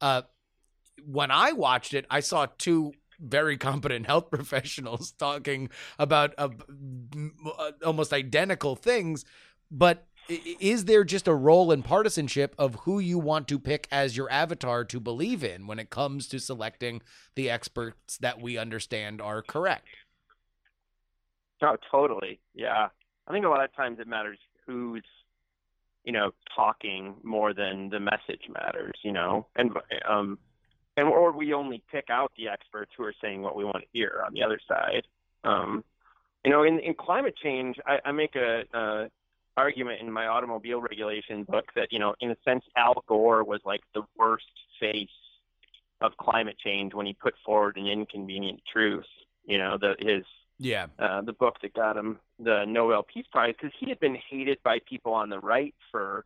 [0.02, 0.24] Uh,
[1.06, 6.50] when I watched it, I saw two very competent health professionals talking about uh,
[7.86, 9.26] almost identical things.
[9.70, 14.18] But is there just a role in partisanship of who you want to pick as
[14.18, 17.02] your avatar to believe in when it comes to selecting
[17.36, 19.88] the experts that we understand are correct?
[21.62, 22.40] Oh, totally.
[22.54, 22.88] Yeah.
[23.28, 25.04] I think a lot of times it matters who's,
[26.04, 29.72] you know, talking more than the message matters, you know, and,
[30.08, 30.38] um,
[30.96, 33.88] and, or we only pick out the experts who are saying what we want to
[33.92, 35.04] hear on the other side.
[35.44, 35.84] Um,
[36.46, 39.10] you know, in, in climate change, I, I make a, a
[39.58, 43.60] argument in my automobile regulation book that, you know, in a sense, Al Gore was
[43.66, 44.45] like the worst
[44.80, 45.10] face
[45.99, 49.05] of climate change when he put forward an inconvenient truth.
[49.45, 50.24] You know, the, his
[50.60, 50.88] Yeah.
[50.99, 54.60] uh, the book that got him the Nobel Peace Prize because he had been hated
[54.64, 56.24] by people on the right for,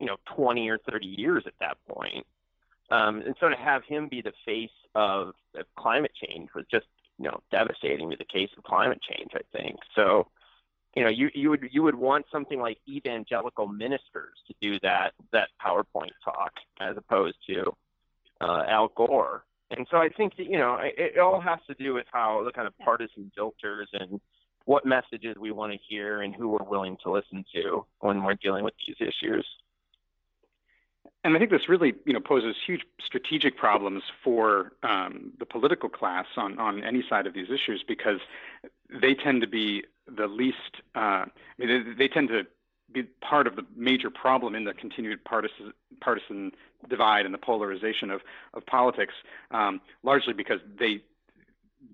[0.00, 2.26] you know, 20 or 30 years at that point.
[2.90, 6.86] Um, and so to have him be the face of, of climate change was just,
[7.18, 9.76] you know, devastating to the case of climate change, I think.
[9.94, 10.26] So,
[10.94, 15.12] you know, you, you would you would want something like evangelical ministers to do that
[15.32, 17.74] that PowerPoint talk as opposed to
[18.40, 19.44] uh, Al Gore.
[19.70, 22.44] And so I think that, you know, it, it all has to do with how
[22.44, 24.20] the kind of partisan filters and
[24.66, 28.34] what messages we want to hear and who we're willing to listen to when we're
[28.34, 29.46] dealing with these issues.
[31.24, 35.88] And I think this really, you know, poses huge strategic problems for um, the political
[35.88, 38.20] class on, on any side of these issues because
[39.00, 40.82] they tend to be the least.
[40.94, 41.28] Uh, I
[41.58, 42.42] mean, they, they tend to
[42.92, 46.52] be part of the major problem in the continued partisan partisan
[46.88, 48.20] divide and the polarization of
[48.54, 49.14] of politics,
[49.50, 51.02] um, largely because they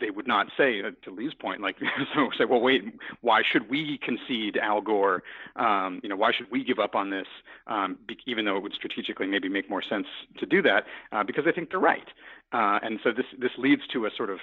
[0.00, 1.76] they would not say uh, to Lee's point, like
[2.14, 2.82] so say, well, wait,
[3.20, 5.22] why should we concede Al Gore?
[5.56, 7.26] Um, you know, why should we give up on this?
[7.66, 10.06] Um, be, even though it would strategically maybe make more sense
[10.38, 12.08] to do that, uh, because I think they're right.
[12.52, 14.38] Uh, and so this this leads to a sort of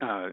[0.00, 0.28] uh,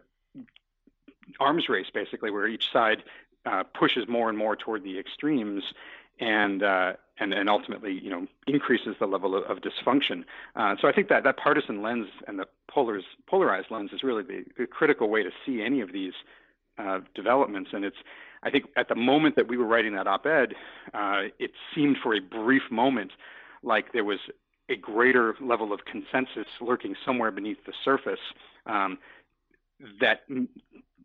[1.39, 3.03] arms race, basically, where each side
[3.45, 5.63] uh, pushes more and more toward the extremes,
[6.19, 10.23] and uh, and and ultimately, you know, increases the level of, of dysfunction.
[10.55, 14.23] Uh, so I think that that partisan lens and the polars, polarized lens is really
[14.23, 16.13] the, the critical way to see any of these
[16.77, 17.97] uh, developments, and it's.
[18.43, 20.53] I think at the moment that we were writing that op-ed,
[20.93, 23.11] uh, it seemed for a brief moment
[23.63, 24.19] like there was
[24.69, 28.19] a greater level of consensus lurking somewhere beneath the surface
[28.67, 28.97] um,
[29.99, 30.21] that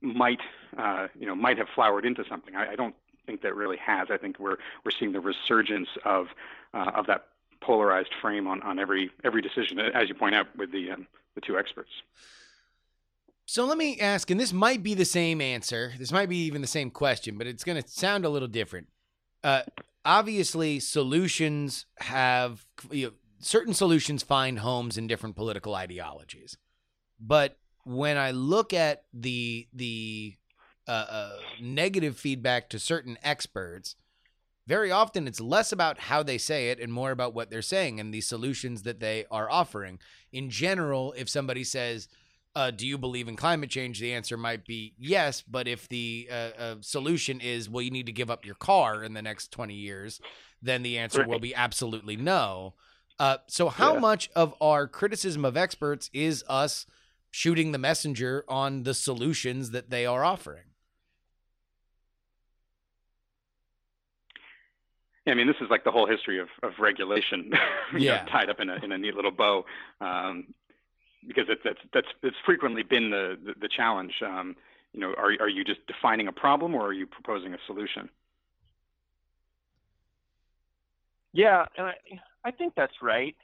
[0.02, 0.40] might,
[0.76, 2.56] uh, you know, might have flowered into something.
[2.56, 2.94] I, I, don't
[3.26, 4.08] think that really has.
[4.10, 6.28] I think we're we're seeing the resurgence of
[6.74, 7.26] uh, of that
[7.60, 11.40] polarized frame on, on every every decision, as you point out with the um, the
[11.40, 11.90] two experts.
[13.46, 15.92] So let me ask, and this might be the same answer.
[15.98, 18.86] This might be even the same question, but it's going to sound a little different.
[19.42, 19.62] Uh,
[20.04, 26.58] obviously, solutions have you know, certain solutions find homes in different political ideologies,
[27.18, 30.34] but when I look at the the
[30.86, 33.96] uh, uh, negative feedback to certain experts,
[34.66, 38.00] very often it's less about how they say it and more about what they're saying
[38.00, 39.98] and the solutions that they are offering.
[40.32, 42.08] In general, if somebody says,
[42.54, 45.42] uh, "Do you believe in climate change?" the answer might be yes.
[45.42, 49.02] But if the uh, uh, solution is, "Well, you need to give up your car
[49.04, 50.20] in the next twenty years,"
[50.62, 51.28] then the answer right.
[51.28, 52.74] will be absolutely no.
[53.18, 54.00] Uh, so, how yeah.
[54.00, 56.86] much of our criticism of experts is us
[57.30, 60.64] shooting the messenger on the solutions that they are offering?
[65.26, 67.52] I mean, this is like the whole history of, of regulation,
[67.96, 68.22] yeah.
[68.22, 69.64] know, tied up in a in a neat little bow.
[70.00, 70.54] Um,
[71.26, 74.12] because it's that's that's it's frequently been the the, the challenge.
[74.24, 74.56] Um,
[74.92, 78.08] you know, are are you just defining a problem or are you proposing a solution?
[81.32, 81.94] Yeah, and I
[82.44, 83.36] I think that's right.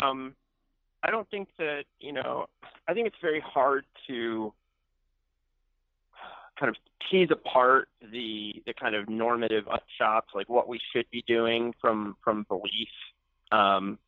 [0.00, 0.34] Um,
[1.02, 2.46] I don't think that you know.
[2.88, 4.52] I think it's very hard to
[6.58, 6.76] kind of
[7.10, 12.16] tease apart the the kind of normative upshots, like what we should be doing from
[12.22, 12.88] from belief.
[13.50, 13.98] Um,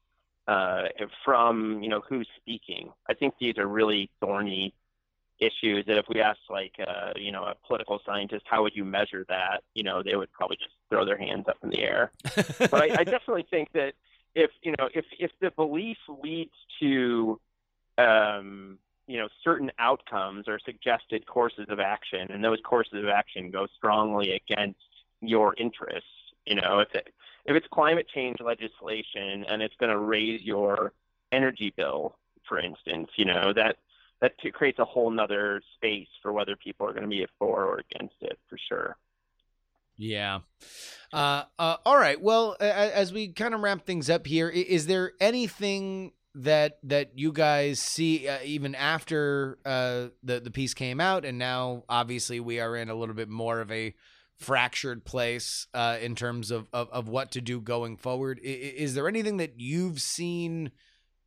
[0.46, 0.84] uh,
[1.24, 2.92] from you know who's speaking.
[3.08, 4.74] I think these are really thorny
[5.40, 8.84] issues that if we asked like uh, you know a political scientist how would you
[8.84, 12.12] measure that, you know they would probably just throw their hands up in the air.
[12.58, 13.94] but I, I definitely think that
[14.34, 17.40] if you know if if the belief leads to
[17.98, 23.50] um, you know certain outcomes or suggested courses of action, and those courses of action
[23.50, 24.78] go strongly against
[25.20, 26.08] your interests,
[26.46, 27.14] you know if it
[27.46, 30.92] if it's climate change legislation and it's going to raise your
[31.32, 32.16] energy bill,
[32.48, 33.76] for instance, you know that
[34.20, 37.82] that creates a whole nother space for whether people are going to be for or
[37.90, 38.96] against it for sure.
[39.96, 40.40] Yeah.
[41.12, 42.20] Uh, uh, all right.
[42.20, 47.32] Well, as we kind of wrap things up here, is there anything that that you
[47.32, 52.58] guys see uh, even after uh, the the piece came out, and now obviously we
[52.58, 53.94] are in a little bit more of a
[54.36, 58.40] fractured place uh, in terms of, of, of what to do going forward.
[58.42, 60.72] Is, is there anything that you've seen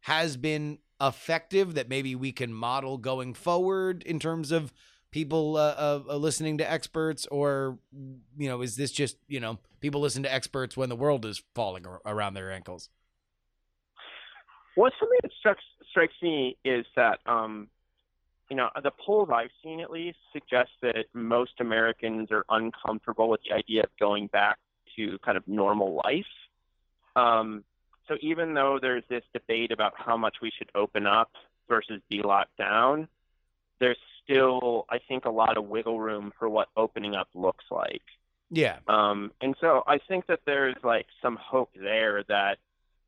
[0.02, 4.74] has been effective that maybe we can model going forward in terms of
[5.18, 7.80] people uh, uh, listening to experts, or
[8.38, 11.42] you know, is this just you know people listen to experts when the world is
[11.56, 12.90] falling around their ankles?
[14.76, 17.68] Well, something that strikes strikes me is that um,
[18.52, 23.42] you know, the polls I've seen at least suggest that most Americans are uncomfortable with
[23.50, 24.60] the idea of going back
[24.98, 26.26] to kind of normal life.
[27.16, 27.64] Um,
[28.08, 31.32] so even though there's this debate about how much we should open up
[31.68, 33.08] versus be locked down,
[33.80, 33.98] there's
[34.28, 38.02] still, I think, a lot of wiggle room for what opening up looks like.
[38.50, 38.78] Yeah.
[38.88, 42.58] Um, and so I think that there's like some hope there that,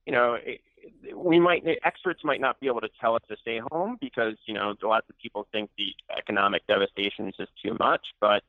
[0.05, 0.61] you know, it,
[1.13, 4.53] we might experts might not be able to tell us to stay home because you
[4.53, 8.43] know lots of people think the economic devastation is just too much, but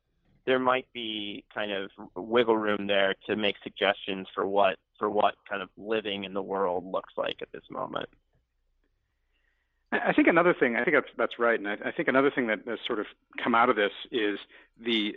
[0.47, 5.35] there might be kind of wiggle room there to make suggestions for what for what
[5.49, 8.09] kind of living in the world looks like at this moment.
[9.93, 12.47] I think another thing, I think that's that's right, and I, I think another thing
[12.47, 13.07] that has sort of
[13.43, 14.39] come out of this is
[14.83, 15.17] the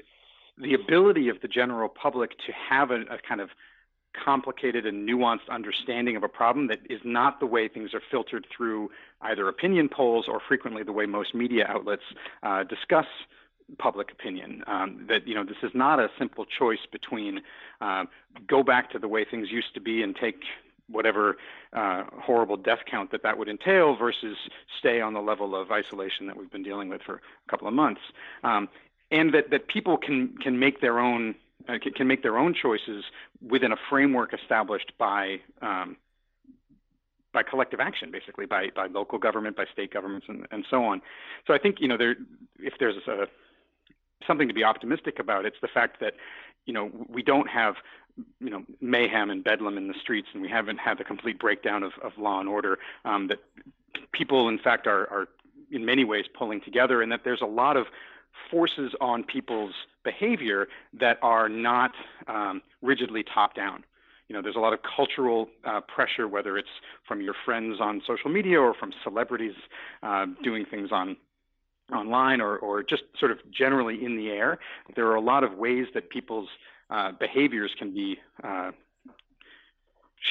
[0.58, 3.50] the ability of the general public to have a, a kind of
[4.24, 8.46] complicated and nuanced understanding of a problem that is not the way things are filtered
[8.56, 8.90] through
[9.22, 12.04] either opinion polls or frequently the way most media outlets
[12.44, 13.08] uh, discuss
[13.80, 14.64] public opinion.
[14.68, 17.42] Um, that you know this is not a simple choice between
[17.82, 18.06] uh,
[18.48, 20.42] go back to the way things used to be and take
[20.94, 21.38] whatever
[21.74, 24.38] uh, horrible death count that that would entail versus
[24.80, 27.74] stay on the level of isolation that we've been dealing with for a couple of
[27.74, 28.02] months.
[28.44, 28.70] Um,
[29.12, 31.36] and that, that people can can make their own
[31.68, 33.04] uh, can make their own choices
[33.42, 35.98] within a framework established by um,
[37.34, 41.02] by collective action, basically by by local government, by state governments, and, and so on.
[41.46, 42.16] So I think you know there
[42.60, 43.28] if there's a
[44.26, 46.14] something to be optimistic about, it's the fact that
[46.66, 47.76] you know we don't have
[48.40, 51.84] you know mayhem and bedlam in the streets, and we haven't had the complete breakdown
[51.84, 52.80] of, of law and order.
[53.06, 53.40] Um, that
[54.12, 55.28] people, in fact, are are
[55.72, 57.88] in many ways pulling together, and that there's a lot of
[58.50, 60.68] forces on people's behavior
[61.00, 61.92] that are not
[62.28, 63.84] um, rigidly top down.
[64.28, 66.70] You know, there's a lot of cultural uh, pressure, whether it's
[67.08, 69.56] from your friends on social media or from celebrities
[70.02, 71.18] uh, doing things on
[71.94, 74.60] online or, or just sort of generally in the air.
[74.96, 76.48] There are a lot of ways that people's
[77.20, 78.72] behaviors can be uh,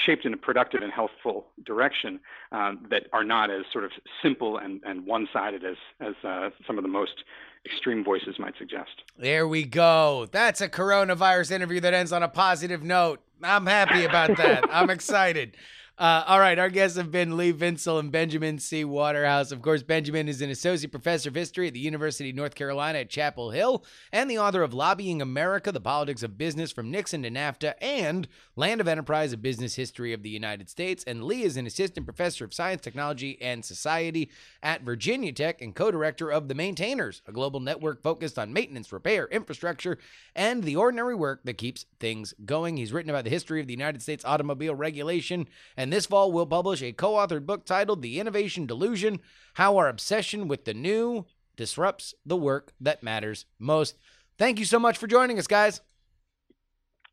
[0.06, 3.90] shaped in a productive and healthful direction um, that are not as sort of
[4.22, 7.24] simple and, and one-sided as, as uh, some of the most
[7.66, 8.90] extreme voices might suggest.
[9.18, 10.26] There we go.
[10.30, 13.20] That's a coronavirus interview that ends on a positive note.
[13.42, 14.64] I'm happy about that.
[14.72, 15.56] I'm excited.
[15.98, 18.82] Uh, all right, our guests have been Lee Vinsel and Benjamin C.
[18.82, 19.52] Waterhouse.
[19.52, 23.00] Of course, Benjamin is an associate professor of history at the University of North Carolina
[23.00, 27.22] at Chapel Hill and the author of Lobbying America, The Politics of Business from Nixon
[27.24, 28.26] to NAFTA, and
[28.56, 31.04] Land of Enterprise, A Business History of the United States.
[31.04, 34.30] And Lee is an assistant professor of science, technology, and society
[34.62, 38.90] at Virginia Tech and co director of The Maintainers, a global network focused on maintenance,
[38.92, 39.98] repair, infrastructure,
[40.34, 42.78] and the ordinary work that keeps things going.
[42.78, 45.46] He's written about the history of the United States automobile regulation
[45.82, 49.18] and this fall we'll publish a co authored book titled The Innovation Delusion
[49.54, 51.26] How Our Obsession with the New
[51.56, 53.96] Disrupts the Work That Matters Most.
[54.38, 55.80] Thank you so much for joining us, guys.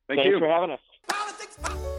[0.08, 0.40] Thank Thanks you.
[0.40, 0.80] for having us.
[1.08, 1.96] Politics, po-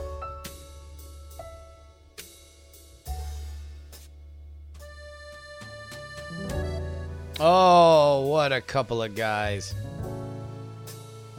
[7.40, 9.74] Oh, what a couple of guys.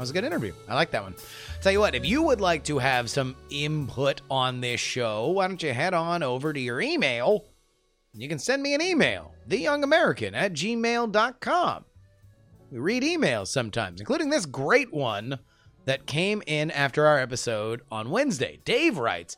[0.01, 0.53] That was a good interview.
[0.67, 1.13] I like that one.
[1.61, 5.47] Tell you what, if you would like to have some input on this show, why
[5.47, 7.45] don't you head on over to your email?
[8.15, 11.85] You can send me an email, theyoungamerican at gmail.com.
[12.71, 15.37] We read emails sometimes, including this great one
[15.85, 18.59] that came in after our episode on Wednesday.
[18.65, 19.37] Dave writes,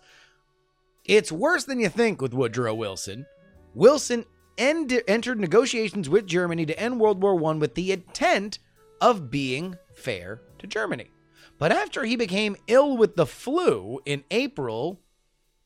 [1.04, 3.26] It's worse than you think with Woodrow Wilson.
[3.74, 4.24] Wilson
[4.58, 8.60] end- entered negotiations with Germany to end World War I with the intent
[9.02, 11.12] of being fair to Germany.
[11.60, 15.00] But after he became ill with the flu in April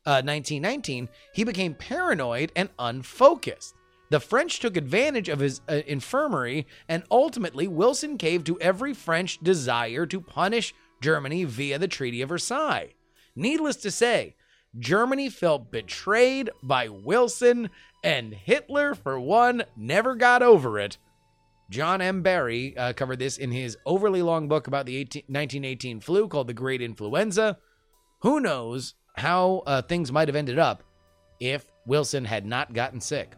[0.04, 3.74] uh, 1919, he became paranoid and unfocused.
[4.10, 9.38] The French took advantage of his uh, infirmary, and ultimately, Wilson caved to every French
[9.40, 12.94] desire to punish Germany via the Treaty of Versailles.
[13.36, 14.34] Needless to say,
[14.78, 17.70] Germany felt betrayed by Wilson,
[18.02, 20.96] and Hitler, for one, never got over it.
[21.70, 22.22] John M.
[22.22, 26.46] Barry uh, covered this in his overly long book about the 18, 1918 flu called
[26.46, 27.58] The Great Influenza.
[28.20, 30.82] Who knows how uh, things might have ended up
[31.40, 33.34] if Wilson had not gotten sick?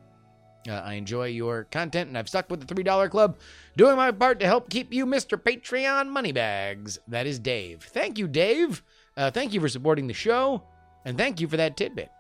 [0.68, 3.39] Uh, I enjoy your content, and I've stuck with the $3 club,
[3.76, 5.39] doing my part to help keep you Mr.
[5.39, 6.99] Patreon Moneybags.
[7.09, 7.83] That is Dave.
[7.83, 8.83] Thank you, Dave.
[9.16, 10.62] Uh, thank you for supporting the show,
[11.05, 12.11] and thank you for that tidbit.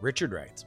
[0.00, 0.64] Richard writes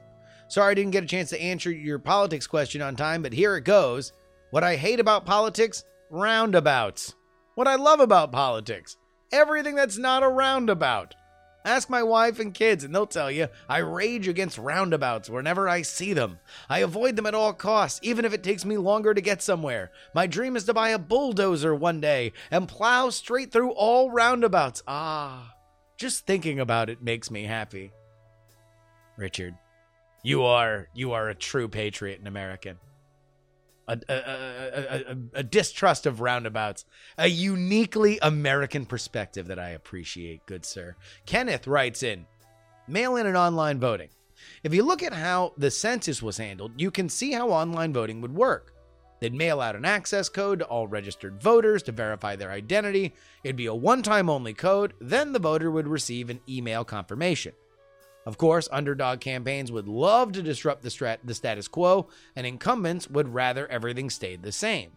[0.47, 3.55] Sorry I didn't get a chance to answer your politics question on time, but here
[3.55, 4.13] it goes.
[4.51, 5.85] What I hate about politics?
[6.09, 7.15] Roundabouts.
[7.55, 8.97] What I love about politics?
[9.31, 11.15] Everything that's not a roundabout.
[11.63, 15.83] Ask my wife and kids, and they'll tell you I rage against roundabouts whenever I
[15.83, 16.39] see them.
[16.69, 19.91] I avoid them at all costs, even if it takes me longer to get somewhere.
[20.13, 24.83] My dream is to buy a bulldozer one day and plow straight through all roundabouts.
[24.85, 25.53] Ah,
[25.95, 27.93] just thinking about it makes me happy.
[29.15, 29.55] Richard,
[30.23, 32.79] you are you are a true patriot and American.
[33.91, 36.85] A, a, a, a, distrust of roundabouts,
[37.17, 40.95] a uniquely American perspective that I appreciate, good sir.
[41.25, 42.25] Kenneth writes in
[42.87, 44.07] mail in and online voting.
[44.63, 48.21] If you look at how the census was handled, you can see how online voting
[48.21, 48.73] would work.
[49.19, 53.13] They'd mail out an access code to all registered voters to verify their identity.
[53.43, 57.53] It'd be a one time only code, then the voter would receive an email confirmation.
[58.25, 63.09] Of course, underdog campaigns would love to disrupt the, strat- the status quo, and incumbents
[63.09, 64.91] would rather everything stayed the same.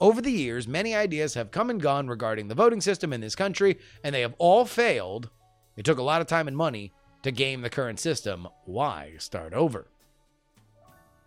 [0.00, 3.34] Over the years, many ideas have come and gone regarding the voting system in this
[3.34, 5.28] country, and they have all failed.
[5.76, 6.92] It took a lot of time and money
[7.24, 8.46] to game the current system.
[8.64, 9.88] Why start over?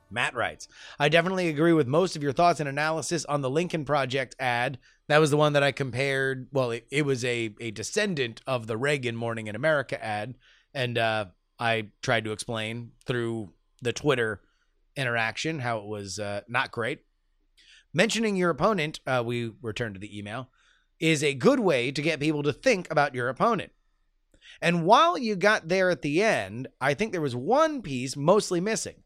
[0.10, 0.68] Matt writes,
[1.00, 4.78] I definitely agree with most of your thoughts and analysis on the Lincoln Project ad.
[5.08, 6.48] That was the one that I compared.
[6.52, 10.36] Well, it, it was a, a descendant of the Reagan Morning in America ad.
[10.74, 11.26] And uh,
[11.62, 13.54] I tried to explain through
[13.84, 14.42] the Twitter
[14.96, 17.02] interaction how it was uh, not great.
[17.94, 20.50] Mentioning your opponent, uh, we return to the email,
[21.00, 23.72] is a good way to get people to think about your opponent.
[24.60, 28.60] And while you got there at the end, I think there was one piece mostly
[28.60, 29.04] missing.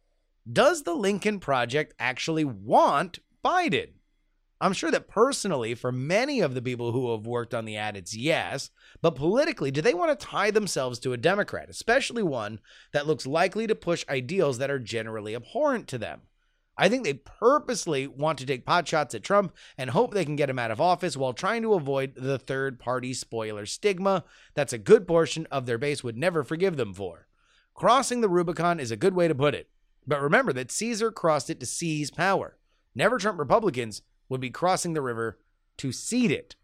[0.49, 3.89] Does the Lincoln Project actually want Biden?
[4.61, 7.97] I'm sure that personally, for many of the people who have worked on the ad,
[7.97, 8.69] it's yes.
[9.01, 12.59] But politically, do they want to tie themselves to a Democrat, especially one
[12.93, 16.21] that looks likely to push ideals that are generally abhorrent to them?
[16.77, 20.35] I think they purposely want to take pot shots at Trump and hope they can
[20.35, 24.25] get him out of office while trying to avoid the third party spoiler stigma
[24.55, 27.27] that's a good portion of their base would never forgive them for.
[27.73, 29.69] Crossing the Rubicon is a good way to put it.
[30.05, 32.57] But remember that Caesar crossed it to seize power.
[32.93, 35.39] Never Trump Republicans would be crossing the river
[35.77, 36.55] to cede it.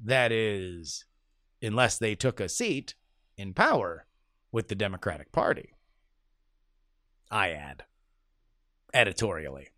[0.00, 1.04] That is,
[1.62, 2.94] unless they took a seat
[3.36, 4.06] in power
[4.52, 5.74] with the Democratic Party.
[7.30, 7.84] I add
[8.92, 9.68] editorially.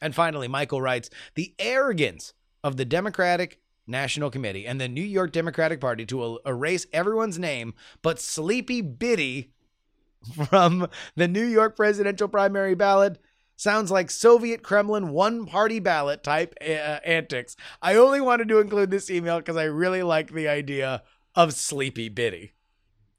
[0.00, 5.32] And finally, Michael writes The arrogance of the Democratic National Committee and the New York
[5.32, 9.52] Democratic Party to el- erase everyone's name but Sleepy Biddy
[10.48, 13.18] from the New York presidential primary ballot
[13.62, 17.56] sounds like Soviet Kremlin one party ballot type uh, antics.
[17.80, 21.02] I only wanted to include this email because I really like the idea
[21.34, 22.52] of Sleepy Biddy.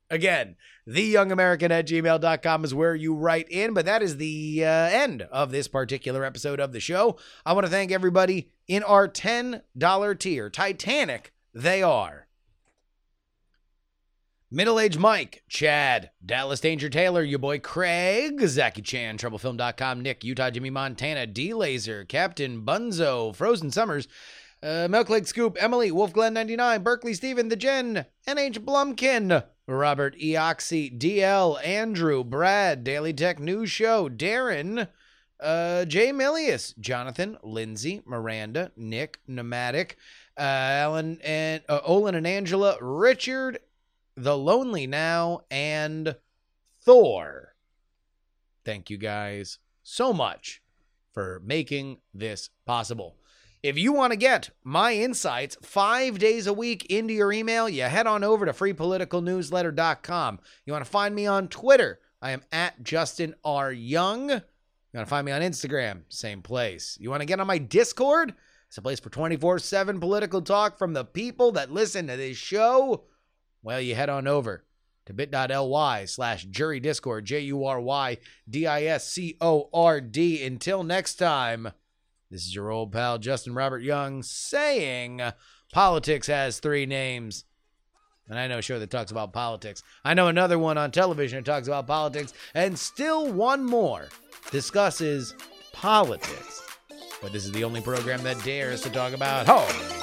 [0.10, 5.24] Again, theyoungamerican at gmail.com is where you write in, but that is the uh, end
[5.24, 7.18] of this particular episode of the show.
[7.46, 10.50] I want to thank everybody in our $10 tier.
[10.50, 12.23] Titanic, they are.
[14.56, 20.52] Middle Age Mike, Chad, Dallas Danger Taylor, your boy Craig, Zachy Chan, Troublefilm.com, Nick, Utah
[20.52, 24.08] Jimmy Montana, D Laser, Captain Bunzo, Frozen Summers,
[24.62, 30.16] uh, Milk Lake Scoop, Emily, Wolf Glen 99, Berkeley Steven, The Jen, NH Blumkin, Robert
[30.20, 34.88] Eoxy, DL, Andrew, Brad, Daily Tech News Show, Darren,
[35.40, 39.98] uh, Jay Milius, Jonathan, Lindsay, Miranda, Nick, Nomadic,
[40.38, 43.58] uh, Alan and uh, Olin and Angela, Richard,
[44.16, 46.16] The Lonely Now, and
[46.82, 47.56] Thor.
[48.66, 50.62] Thank you guys so much
[51.12, 53.18] for making this possible.
[53.62, 57.84] If you want to get my insights five days a week into your email, you
[57.84, 60.40] head on over to freepoliticalnewsletter.com.
[60.66, 62.00] You want to find me on Twitter?
[62.22, 63.72] I am at Justin R.
[63.72, 64.30] Young.
[64.30, 66.02] You want to find me on Instagram?
[66.10, 66.98] Same place.
[67.00, 68.34] You want to get on my Discord?
[68.68, 72.38] It's a place for 24 7 political talk from the people that listen to this
[72.38, 73.06] show.
[73.64, 74.66] Well, you head on over
[75.06, 78.18] to bit.ly slash jury discord, J U R Y
[78.50, 80.46] D I S C O R D.
[80.46, 81.72] Until next time.
[82.30, 85.22] This is your old pal Justin Robert Young saying
[85.72, 87.46] politics has three names.
[88.28, 89.84] And I know a show that talks about politics.
[90.04, 92.34] I know another one on television that talks about politics.
[92.56, 94.08] And still one more
[94.50, 95.36] discusses
[95.74, 96.62] politics.
[97.22, 100.03] But this is the only program that dares to talk about oh,